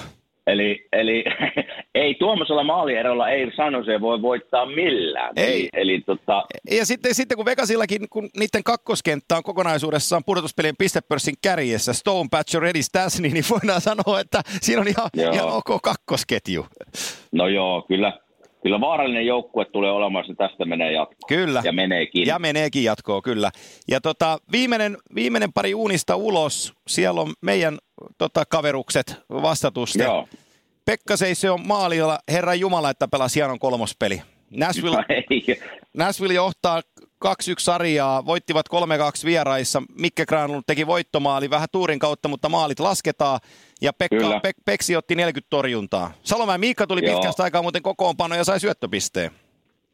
[0.49, 1.25] Eli, eli
[1.95, 5.33] ei tuommoisella maalierolla ei Sanose voi voittaa millään.
[5.37, 5.47] Ei.
[5.47, 6.45] Eli, eli tota...
[6.71, 12.65] Ja sitten, sitten kun Vegasillakin, kun niiden kakkoskenttä on kokonaisuudessaan pudotuspelien pistepörssin kärjessä, Stone, Patcher,
[12.65, 16.67] Eddie Stasny, niin voidaan sanoa, että siinä on ihan, ihan ok kakkosketju.
[17.33, 18.13] No joo, kyllä,
[18.63, 21.29] kyllä vaarallinen joukkue tulee olemaan, se tästä menee jatkoon.
[21.29, 21.63] Kyllä.
[21.65, 22.27] Ja meneekin.
[22.27, 23.51] Ja meneekin jatkoon, kyllä.
[23.89, 27.79] Ja tota, viimeinen, viimeinen pari uunista ulos, siellä on meidän
[28.19, 30.03] tota, kaverukset vastatusta.
[30.03, 30.29] Joo.
[30.85, 31.15] Pekka
[31.53, 34.23] on maalilla, Herra Jumala, että pelasi hienon kolmospeli.
[34.51, 35.05] Nashville, no
[35.95, 36.81] Nashville johtaa
[37.25, 38.67] 2-1 sarjaa, voittivat
[39.23, 39.83] 3-2 vieraissa.
[39.99, 43.41] Mikke Granlund teki voittomaali vähän tuurin kautta, mutta maalit lasketaan.
[43.81, 46.11] Ja Pekka, Pek, Peksi otti 40 torjuntaa.
[46.23, 47.15] Salomäen Miikka tuli Joo.
[47.15, 49.31] pitkästä aikaa muuten kokoonpano ja sai syöttöpisteen.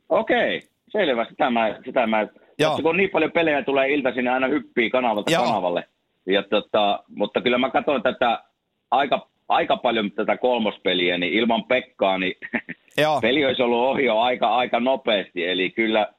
[0.09, 1.25] Okei, selvä.
[1.25, 2.27] Sitä mä, sitä mä
[2.59, 2.79] Joo.
[2.83, 5.45] kun niin paljon pelejä tulee iltaisin, niin aina hyppii kanavalta Joo.
[5.45, 5.85] kanavalle.
[6.27, 8.45] Ja tota, mutta kyllä mä katson tätä
[8.91, 12.35] aika, aika paljon tätä kolmospeliä, niin ilman Pekkaa, niin
[13.03, 13.21] Joo.
[13.21, 15.47] peli olisi ollut ohi jo aika, aika nopeasti.
[15.47, 16.13] Eli kyllä,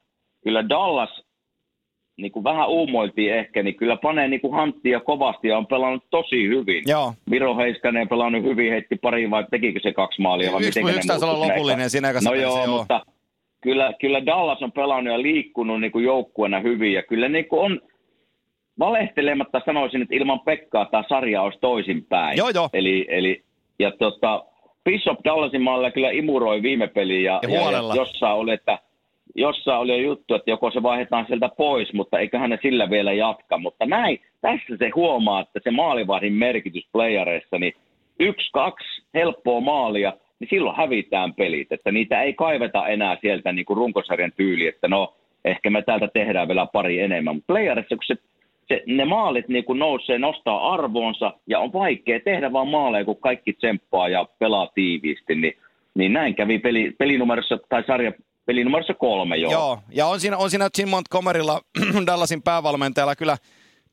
[0.43, 1.24] kyllä Dallas,
[2.17, 6.03] niin kuin vähän uumoiltiin ehkä, niin kyllä panee niin kuin hanttia kovasti ja on pelannut
[6.09, 6.83] tosi hyvin.
[6.87, 7.13] Joo.
[7.29, 10.51] Miro Heiskanen on pelannut hyvin, heitti pari vai tekikö se kaksi maalia?
[10.51, 13.05] Vai yksi yksi taisi olla lopullinen siinä No joo, joo, mutta
[13.61, 17.61] kyllä, kyllä Dallas on pelannut ja liikkunut niin kuin joukkueena hyvin ja kyllä niin kuin
[17.61, 17.81] on–
[18.79, 22.37] valehtelematta sanoisin, että ilman Pekkaa tämä sarja olisi toisinpäin.
[22.37, 22.69] Joo, joo.
[22.73, 23.43] Eli, eli
[23.79, 24.43] ja tota,
[24.83, 28.79] Bishop Dallasin maalla kyllä imuroi viime peliin ja, ja, ja, ja jossain oli, että
[29.35, 33.57] jossain oli juttu, että joko se vaihdetaan sieltä pois, mutta eiköhän ne sillä vielä jatka.
[33.57, 37.73] Mutta näin, tässä se huomaa, että se maalivahdin merkitys playareissa, niin
[38.19, 41.71] yksi, kaksi helppoa maalia, niin silloin hävitään pelit.
[41.71, 45.13] Että niitä ei kaiveta enää sieltä niin kuin runkosarjan tyyli, että no
[45.45, 47.35] ehkä me täältä tehdään vielä pari enemmän.
[47.35, 48.15] Mutta playerissa, kun se
[48.67, 53.17] se, ne maalit niin kuin nousee, nostaa arvoonsa ja on vaikea tehdä vaan maaleja, kun
[53.17, 55.57] kaikki tsemppaa ja pelaa tiiviisti, niin,
[55.95, 58.11] niin näin kävi peli, pelinumerossa tai sarja
[58.45, 59.51] pelinumerossa kolme jo.
[59.51, 61.61] Joo, ja on siinä, on siinä Jim Montgomerylla,
[62.07, 63.37] Dallasin päävalmentajalla kyllä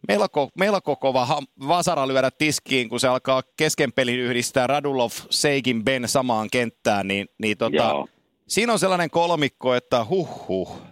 [0.08, 1.26] melko, melko kova
[1.68, 7.26] vasara lyödä tiskiin, kun se alkaa kesken pelin yhdistää Radulov, Seikin, Ben samaan kenttään, niin,
[7.38, 8.04] niin tota,
[8.48, 10.82] siinä on sellainen kolmikko, että huh huh.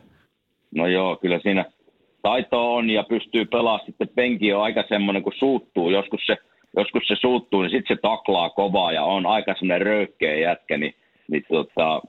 [0.74, 1.64] No joo, kyllä siinä–
[2.22, 6.36] taito on ja pystyy pelaamaan sitten penki on aika semmoinen, kun suuttuu, joskus se,
[6.76, 10.94] joskus se suuttuu, niin sitten se taklaa kovaa ja on aika semmoinen röyhkeä jätkä, niin,
[11.30, 12.02] niin tota,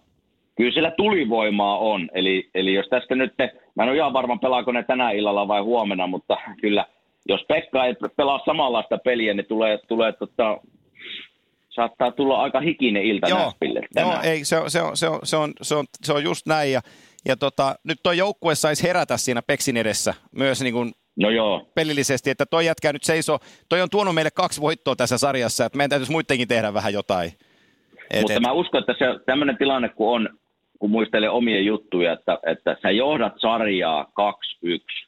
[0.57, 2.09] kyllä sillä tulivoimaa on.
[2.13, 3.33] Eli, eli jos tästä nyt
[3.75, 6.85] mä en ole ihan varma pelaako ne tänä illalla vai huomenna, mutta kyllä
[7.29, 10.57] jos Pekka ei pelaa samanlaista peliä, niin tulee, tulee tota,
[11.69, 15.19] saattaa tulla aika hikinen ilta joo, Näspille Joo, ei, se, on, se, on, se, on,
[15.23, 16.71] se, on, se, on, se on just näin.
[16.71, 16.81] Ja,
[17.25, 21.71] ja tota, nyt tuo joukkue saisi herätä siinä Peksin edessä myös niin kuin No joo.
[21.75, 23.39] pelillisesti, että toi jätkä nyt seisoo.
[23.69, 27.31] Toi on tuonut meille kaksi voittoa tässä sarjassa, että meidän täytyisi muidenkin tehdä vähän jotain.
[28.11, 28.41] Et, Mutta et...
[28.41, 30.29] mä uskon, että se tämmöinen tilanne, kun on,
[30.81, 35.07] kun muistelee omia juttuja, että, että sä johdat sarjaa 2-1,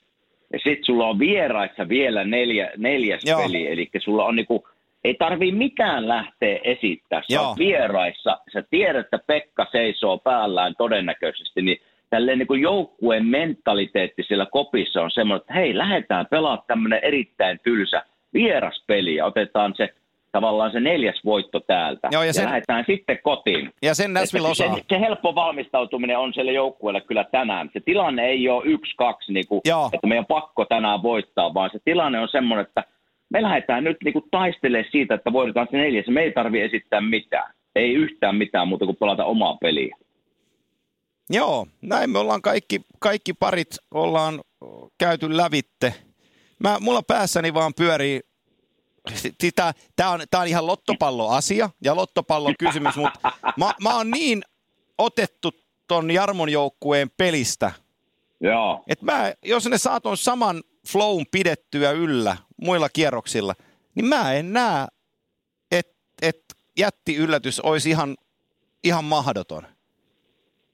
[0.54, 3.42] ja sitten sulla on vieraissa vielä neljä, neljäs Joo.
[3.42, 4.68] peli, eli sulla on niinku,
[5.04, 7.22] ei tarvii mitään lähteä esittää.
[7.22, 7.56] Sä Joo.
[7.58, 11.78] vieraissa, sä tiedät, että Pekka seisoo päällään todennäköisesti, niin
[12.10, 17.60] tälleen niin kuin joukkueen mentaliteetti siellä kopissa on semmoinen, että hei, lähdetään pelaamaan tämmöinen erittäin
[17.64, 18.04] tylsä
[18.34, 19.94] vieraspeli ja otetaan se
[20.34, 22.08] tavallaan se neljäs voitto täältä.
[22.12, 23.72] Joo, ja, sen, ja lähdetään sitten kotiin.
[23.82, 24.76] Ja sen Nashville osaa.
[24.76, 27.70] Se, se, helppo valmistautuminen on siellä joukkueelle kyllä tänään.
[27.74, 29.62] Se tilanne ei ole yksi, kaksi, niin kuin,
[29.94, 32.84] että meidän pakko tänään voittaa, vaan se tilanne on semmoinen, että
[33.30, 36.08] me lähdetään nyt niin kuin taistelemaan siitä, että voitetaan se neljäs.
[36.08, 37.54] Me ei tarvitse esittää mitään.
[37.76, 39.98] Ei yhtään mitään muuta kuin pelata omaa peliä.
[41.30, 44.42] Joo, näin me ollaan kaikki, kaikki parit ollaan
[45.00, 45.94] käyty lävitte.
[46.60, 48.20] Mä, mulla päässäni vaan pyörii
[49.96, 54.44] Tämä on, tää on ihan lottopalloasia ja lottopallon kysymys, mutta mä, mä oon niin
[54.98, 55.52] otettu
[55.88, 57.72] ton Jarmon joukkueen pelistä,
[58.44, 58.84] Joo.
[58.88, 63.54] Et mä, jos ne saa ton saman flown pidettyä yllä muilla kierroksilla,
[63.96, 64.88] niin mä en näe,
[65.72, 66.44] että et
[66.78, 68.16] jätti yllätys olisi ihan,
[68.84, 69.64] ihan mahdoton.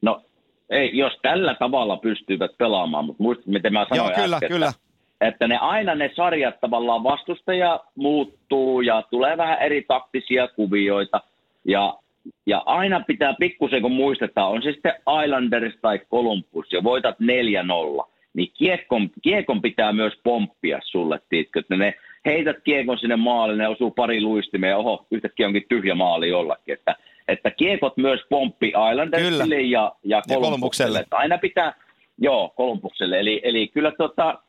[0.02, 0.24] No
[0.70, 4.68] ei, jos tällä tavalla pystyvät pelaamaan, mutta muistat, miten mä sanoin Joo, kyllä, äsken, kyllä.
[4.68, 4.82] Että,
[5.22, 11.22] että ne aina ne sarjat tavallaan vastustaja muuttuu ja tulee vähän eri taktisia kuvioita
[11.66, 11.98] ja,
[12.46, 14.94] ja aina pitää pikkusen, kun muistetaan, on se sitten
[15.26, 21.76] Islanders tai Columbus ja voitat 4-0, niin kiekon, kiekon pitää myös pomppia sulle, tiitkö, että
[21.76, 21.94] ne
[22.26, 26.74] heität kiekon sinne maalle, ne osuu pari luistimeen ja oho, yhtäkkiä onkin tyhjä maali jollakin,
[26.74, 26.96] että
[27.30, 29.68] että kiekot myös pomppi Islandersille kyllä.
[29.70, 31.06] ja, ja Kolumbukselle.
[31.12, 31.74] Aina pitää,
[32.18, 33.20] joo, Kolumbukselle.
[33.20, 34.40] Eli, eli kyllä tota,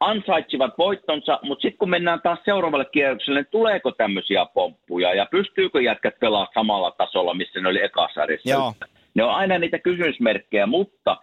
[0.00, 5.82] ansaitsivat voittonsa, mutta sitten kun mennään taas seuraavalle kierrokselle, niin tuleeko tämmöisiä pomppuja ja pystyykö
[5.82, 8.50] jätkät pelaamaan samalla tasolla, missä ne oli ekasarjassa?
[8.50, 8.72] Joo.
[9.14, 11.16] Ne on aina niitä kysymysmerkkejä, mutta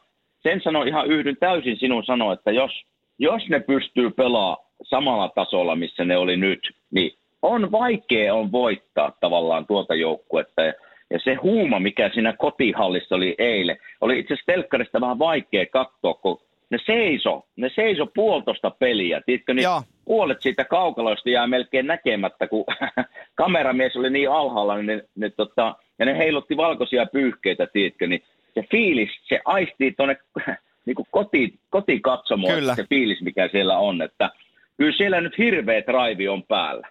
[0.44, 2.72] sen sanon ihan yhdyn täysin sinun sanoa, että jos,
[3.20, 6.60] jos ne pystyy pelaamaan samalla tasolla, missä ne oli nyt,
[6.92, 7.12] niin
[7.42, 10.62] on vaikea on voittaa tavallaan tuota joukkuetta.
[10.62, 10.74] Ja,
[11.10, 16.14] ja se huuma, mikä siinä kotihallissa oli eilen, oli itse asiassa telkkarista vähän vaikea katsoa,
[16.14, 19.22] kun ne seiso, ne seiso puolitoista peliä.
[19.26, 19.82] Tiedätkö, niin Joo.
[20.06, 22.66] puolet siitä kaukaloista jää melkein näkemättä, kun
[23.36, 28.24] kameramies oli niin alhaalla, niin ne, ne, tota, ja ne heilutti valkoisia pyyhkeitä, tiedätkö, niin
[28.54, 30.18] se fiilis, se aistii tuonne
[30.86, 34.30] niin koti, kotikatsomoon, se fiilis, mikä siellä on, että
[34.78, 36.88] kyllä siellä nyt hirveä drive on päällä.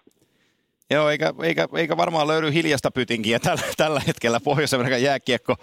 [0.91, 5.55] Joo, eikä, eikä, eikä varmaan löydy hiljasta pytinkiä tällä, tällä hetkellä Pohjois-Amerikan jääkiekko,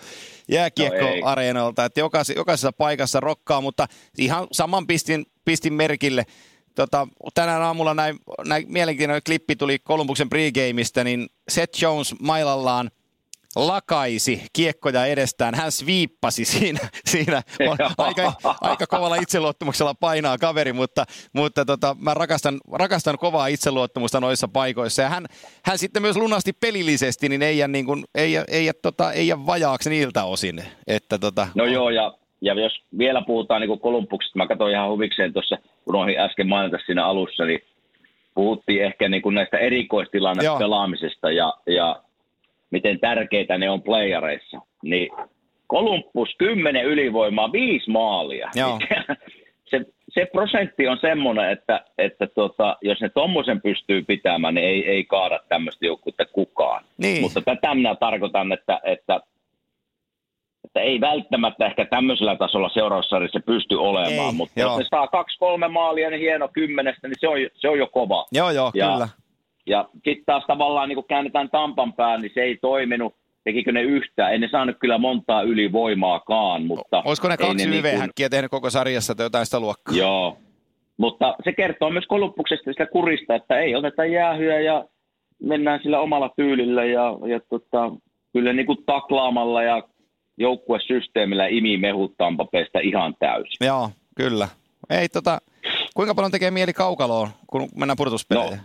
[0.48, 1.82] jääkiekkoareenalta.
[1.82, 3.86] No että jokaisessa, jokaisessa paikassa rokkaa, mutta
[4.18, 6.26] ihan saman pistin, pistin merkille.
[6.74, 12.90] Tota, tänään aamulla näin, näin mielenkiintoinen klippi tuli Kolumbuksen pregameista, niin Seth Jones mailallaan–
[13.56, 15.54] lakaisi kiekkoja edestään.
[15.54, 16.80] Hän sviippasi siinä.
[17.04, 23.46] siinä on aika, aika kovalla itseluottamuksella painaa kaveri, mutta, mutta tota, mä rakastan, rakastan kovaa
[23.46, 25.02] itseluottamusta noissa paikoissa.
[25.02, 25.26] Ja hän,
[25.64, 29.46] hän sitten myös lunasti pelillisesti, niin ei jää, niin kuin, ei, ei, tota, ei jää
[29.46, 30.64] vajaaksi niiltä osin.
[30.86, 35.32] Että, tota, no joo, ja, ja jos vielä puhutaan niin Kolumbuksesta, mä katsoin ihan huvikseen
[35.32, 37.60] tuossa, kun ohin äsken mainita siinä alussa, niin
[38.34, 42.02] puhuttiin ehkä niin kuin näistä erikoistilanne pelaamisesta ja, ja
[42.72, 45.10] miten tärkeitä ne on playareissa, niin
[45.66, 48.50] Kolumbus 10 ylivoimaa, 5 maalia.
[48.54, 48.78] Joo.
[49.70, 54.88] se, se prosentti on semmoinen, että, että tota, jos ne tuommoisen pystyy pitämään, niin ei,
[54.88, 56.84] ei kaada tämmöistä joukkuetta kukaan.
[56.98, 57.20] Niin.
[57.20, 59.20] Mutta tätä minä tarkoitan, että, että,
[60.64, 64.70] että ei välttämättä ehkä tämmöisellä tasolla seuraavassa pysty olemaan, ei, mutta joo.
[64.70, 67.86] jos ne saa kaksi, kolme maalia, niin hieno kymmenestä, niin se on, se on jo
[67.86, 68.26] kova.
[68.32, 69.08] Joo, joo, ja, kyllä.
[69.66, 73.14] Ja sitten taas tavallaan niin kun käännetään Tampan pään, niin se ei toiminut.
[73.44, 74.34] Tekikö ne yhtään?
[74.34, 77.02] En ne saanut kyllä montaa ylivoimaakaan, mutta...
[77.04, 79.96] Olisiko ne kaksi YV-häkkiä niin tehnyt koko sarjassa tai jotain sitä luokkaa?
[79.96, 80.38] Joo,
[80.96, 84.84] mutta se kertoo myös koluppuksesta sitä kurista, että ei oteta jäähyä ja
[85.42, 87.92] mennään sillä omalla tyylillä ja, ja tota,
[88.32, 89.82] kyllä niin kuin taklaamalla ja
[90.36, 93.66] joukkuesysteemillä imi mehut Tampapeesta ihan täysin.
[93.66, 94.48] Joo, kyllä.
[94.90, 95.38] Ei, tota,
[95.96, 98.56] kuinka paljon tekee mieli kaukaloon, kun mennään purtuspeleihin?
[98.56, 98.64] No,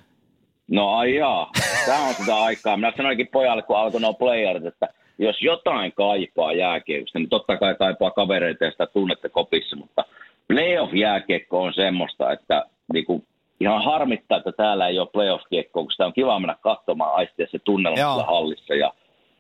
[0.72, 1.52] No ai jaa,
[1.86, 2.78] tämä on sitä aikaa.
[2.78, 4.88] Minä sanoinkin pojalle, kun alkoi nuo playerit, että
[5.18, 10.06] jos jotain kaipaa jääkiekosta, niin totta kai kaipaa kavereita ja sitä tunnette kopissa, mutta
[10.48, 13.24] playoff-jääkiekko on semmoista, että niin kuin,
[13.60, 17.60] ihan harmittaa, että täällä ei ole playoff-kiekkoa, kun sitä on kiva mennä katsomaan aistia se
[17.60, 18.94] tunnelma hallissa ja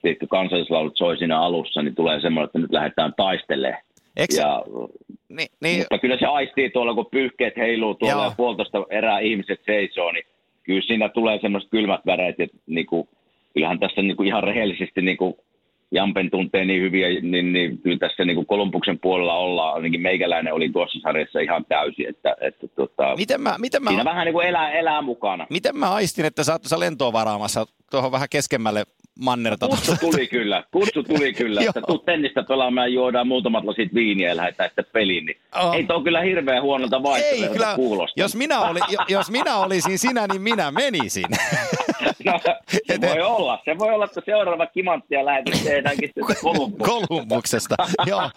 [0.05, 3.84] sitten kansallislaulut soi siinä alussa, niin tulee semmoinen, että nyt lähdetään taistelemaan.
[4.17, 4.36] Eikö...
[4.36, 4.63] Ja,
[5.30, 5.80] niin, niin...
[5.80, 8.23] Mutta kyllä se aistii tuolla, kun pyyhkeet heiluu tuolla Joo.
[8.23, 10.25] ja puolitoista erää ihmiset seisoo, niin
[10.68, 13.09] kyllä siinä tulee semmoiset kylmät väreet, että niin kuin,
[13.53, 15.34] kyllähän tässä niin kuin ihan rehellisesti niin kuin
[15.91, 20.53] Jampen tuntee niin hyviä, niin, niin kyllä tässä niin kuin Kolumbuksen puolella ollaan, ainakin meikäläinen
[20.53, 24.33] oli tuossa sarjassa ihan täysin, että, että tota, miten mä, miten mä, siinä vähän niin
[24.33, 25.47] kuin elää, elää mukana.
[25.49, 28.83] Miten mä aistin, että sä oot tuossa lentoa varaamassa tuohon vähän keskemmälle
[29.19, 29.67] mannerta.
[29.67, 34.29] Kutsu tuli kyllä, kutsu tuli kyllä, että tuu tennistä pelaamaan ja juodaan muutamat lasit viiniä
[34.29, 35.25] ja lähdetään sitten peliin.
[35.25, 35.73] Niin oh.
[35.73, 38.21] Ei tuo kyllä hirveän huonolta vaihtoehdolta kuulosta.
[38.21, 41.25] Jos minä, oli, jos minä olisin sinä, niin minä menisin.
[42.26, 42.39] no,
[42.88, 43.62] se voi olla.
[43.66, 46.12] Se voi olla, että seuraava kimanttia lähetys tehdäänkin
[46.78, 47.76] Kolumbuksesta.
[48.06, 48.30] joo,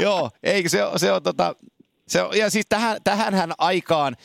[0.00, 1.54] joo, eikö se, se on tota,
[2.08, 4.16] se on, ja siis tähän, tähänhän aikaan,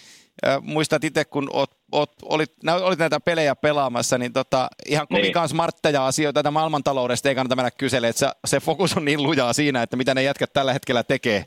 [0.48, 2.52] äh, muistat itse, kun oot oot, olit,
[2.82, 5.50] olit näitä pelejä pelaamassa, niin tota, ihan kovinkaan niin.
[5.50, 9.54] smartteja asioita tätä maailmantaloudesta ei kannata mennä kyselemään, että se, se fokus on niin lujaa
[9.54, 11.46] siinä, että mitä ne jätkät tällä hetkellä tekee.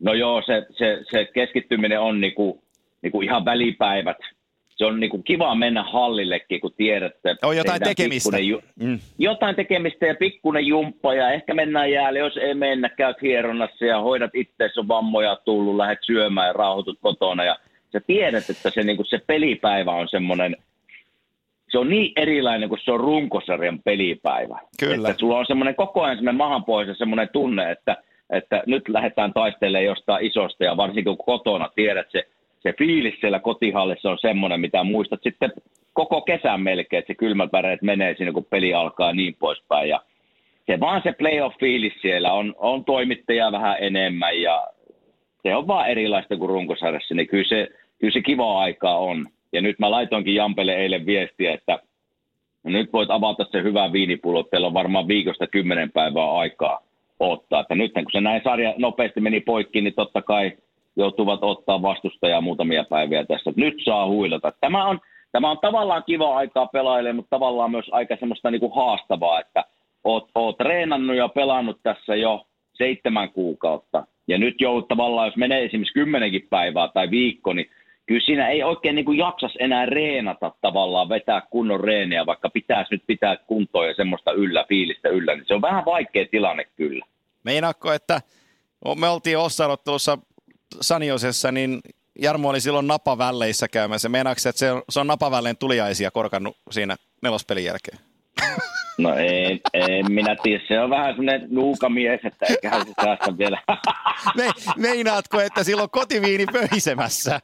[0.00, 2.62] No joo, se, se, se keskittyminen on niinku,
[3.02, 4.16] niinku ihan välipäivät.
[4.76, 7.36] Se on niinku kiva mennä hallillekin, kun tiedätte.
[7.42, 8.38] On jotain tekemistä.
[8.38, 8.98] Ju- mm.
[9.18, 14.00] Jotain tekemistä ja pikkuinen jumppa ja ehkä mennään jäälle, jos ei mennä, käyt hieronnassa ja
[14.00, 17.56] hoidat itse, on vammoja tullut, lähdet syömään ja rauhoitut kotona ja
[17.92, 20.56] sä tiedät, että se, niin kuin se pelipäivä on semmoinen,
[21.68, 24.58] se on niin erilainen kuin se on runkosarjan pelipäivä.
[24.80, 25.08] Kyllä.
[25.08, 27.96] Että sulla on semmoinen koko ajan semmoinen mahanpohjassa semmoinen tunne, että,
[28.30, 32.28] että nyt lähdetään taistelemaan jostain isosta ja varsinkin kun kotona tiedät, se,
[32.60, 35.52] se fiilis siellä kotihallissa on semmoinen, mitä muistat sitten
[35.92, 39.88] koko kesän melkein, että se kylmät väreet menee siinä, kun peli alkaa ja niin poispäin.
[39.88, 40.00] Ja
[40.66, 44.66] se vaan se playoff-fiilis siellä on, on toimittajia vähän enemmän ja
[45.42, 49.26] se on vaan erilaista kuin runkosarjassa, niin kyllä se, kyllä se kiva aikaa on.
[49.52, 51.78] Ja nyt mä laitoinkin Jampelle eilen viestiä, että
[52.64, 56.82] nyt voit avata se hyvä viinipullo, teillä on varmaan viikosta kymmenen päivää aikaa
[57.20, 57.60] ottaa.
[57.60, 60.52] Että nyt kun se näin sarja nopeasti meni poikki, niin totta kai
[60.96, 63.52] joutuvat ottaa vastustajaa muutamia päiviä tässä.
[63.56, 64.52] Nyt saa huilata.
[64.60, 65.00] Tämä on,
[65.32, 69.64] tämä on tavallaan kiva aikaa pelaajille, mutta tavallaan myös aika semmoista niin kuin haastavaa, että
[70.04, 74.06] oot, oot treenannut ja pelannut tässä jo seitsemän kuukautta.
[74.28, 77.70] Ja nyt jo tavallaan, jos menee esimerkiksi kymmenenkin päivää tai viikko, niin
[78.06, 82.94] kyllä siinä ei oikein niin kuin jaksas enää reenata tavallaan, vetää kunnon reeniä, vaikka pitäisi
[82.94, 87.04] nyt pitää kuntoa ja semmoista yllä, fiilistä yllä, niin se on vähän vaikea tilanne kyllä.
[87.44, 88.20] Meinaatko, että
[88.96, 90.18] me oltiin ossa
[90.80, 91.80] Saniosessa, niin
[92.18, 94.08] Jarmo oli silloin napavälleissä käymässä.
[94.08, 97.98] Meinaatko, että se on, se on napavälleen tuliaisia korkannut siinä nelospelin jälkeen?
[98.98, 100.64] No ei, ei minä tiedä.
[100.68, 103.62] Se on vähän semmoinen nuukamies, että eiköhän se säästä vielä.
[104.36, 107.40] Me, meinaatko, että silloin kotiviini pöhisemässä?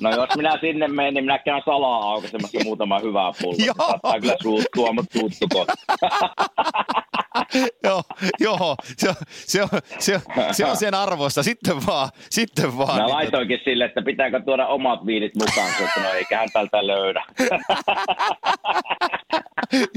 [0.00, 3.66] No jos minä sinne menen, niin minä käyn salaa aukaisemassa muutama hyvää pulloa.
[3.66, 3.74] Joo.
[3.88, 5.66] Saattaa kyllä suuttua, mutta suuttuko.
[7.84, 8.02] joo,
[8.40, 8.76] joo.
[8.96, 9.68] Se, on, se, on,
[9.98, 10.20] se, on,
[10.54, 11.42] se on sen arvosta.
[11.42, 12.08] Sitten vaan.
[12.30, 13.02] Sitten vaan.
[13.02, 17.24] Mä laitoinkin sille, että pitääkö tuoda omat viinit mukaan, että no eiköhän tältä löydä.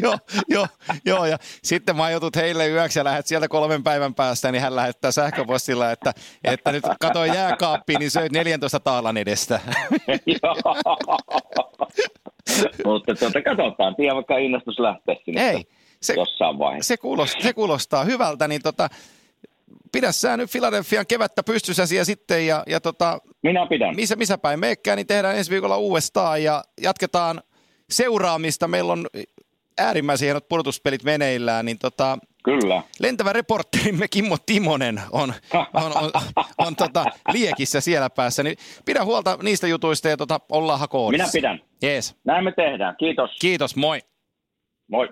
[0.03, 0.17] joo,
[0.47, 0.67] joo,
[1.05, 4.75] joo, ja sitten mä jutut heille yöksi ja lähdet sieltä kolmen päivän päästä, niin hän
[4.75, 6.13] lähettää sähköpostilla, että,
[6.43, 9.59] että nyt katsoin jääkaappiin, niin söit 14 taalan edestä.
[12.85, 15.63] Mutta tuota, katsotaan, tiedä vaikka innostus lähtee sinne Ei,
[16.03, 16.87] se, jossain vaiheessa.
[16.87, 18.89] Se kuulostaa, se kuulostaa hyvältä, niin tota,
[19.91, 23.95] pidä sä nyt Filadelfian kevättä pystyssäsi ja sitten ja, ja tota, Minä pidän.
[23.95, 27.41] Missä, missä päin meekään, niin tehdään ensi viikolla uudestaan ja jatketaan
[27.89, 28.67] seuraamista.
[28.67, 29.07] Meillä on
[29.77, 32.83] äärimmäisen hienot pudotuspelit meneillään, niin tota, Kyllä.
[32.99, 38.43] Lentävä reporterimme Kimmo Timonen on, on, on, on, on tota, liekissä siellä päässä.
[38.43, 41.23] Niin pidä huolta niistä jutuista ja tota, ollaan hakoodissa.
[41.23, 41.61] Minä pidän.
[41.81, 42.15] Jees.
[42.23, 42.95] Näin me tehdään.
[42.99, 43.31] Kiitos.
[43.41, 43.99] Kiitos, moi.
[44.87, 45.09] Moi.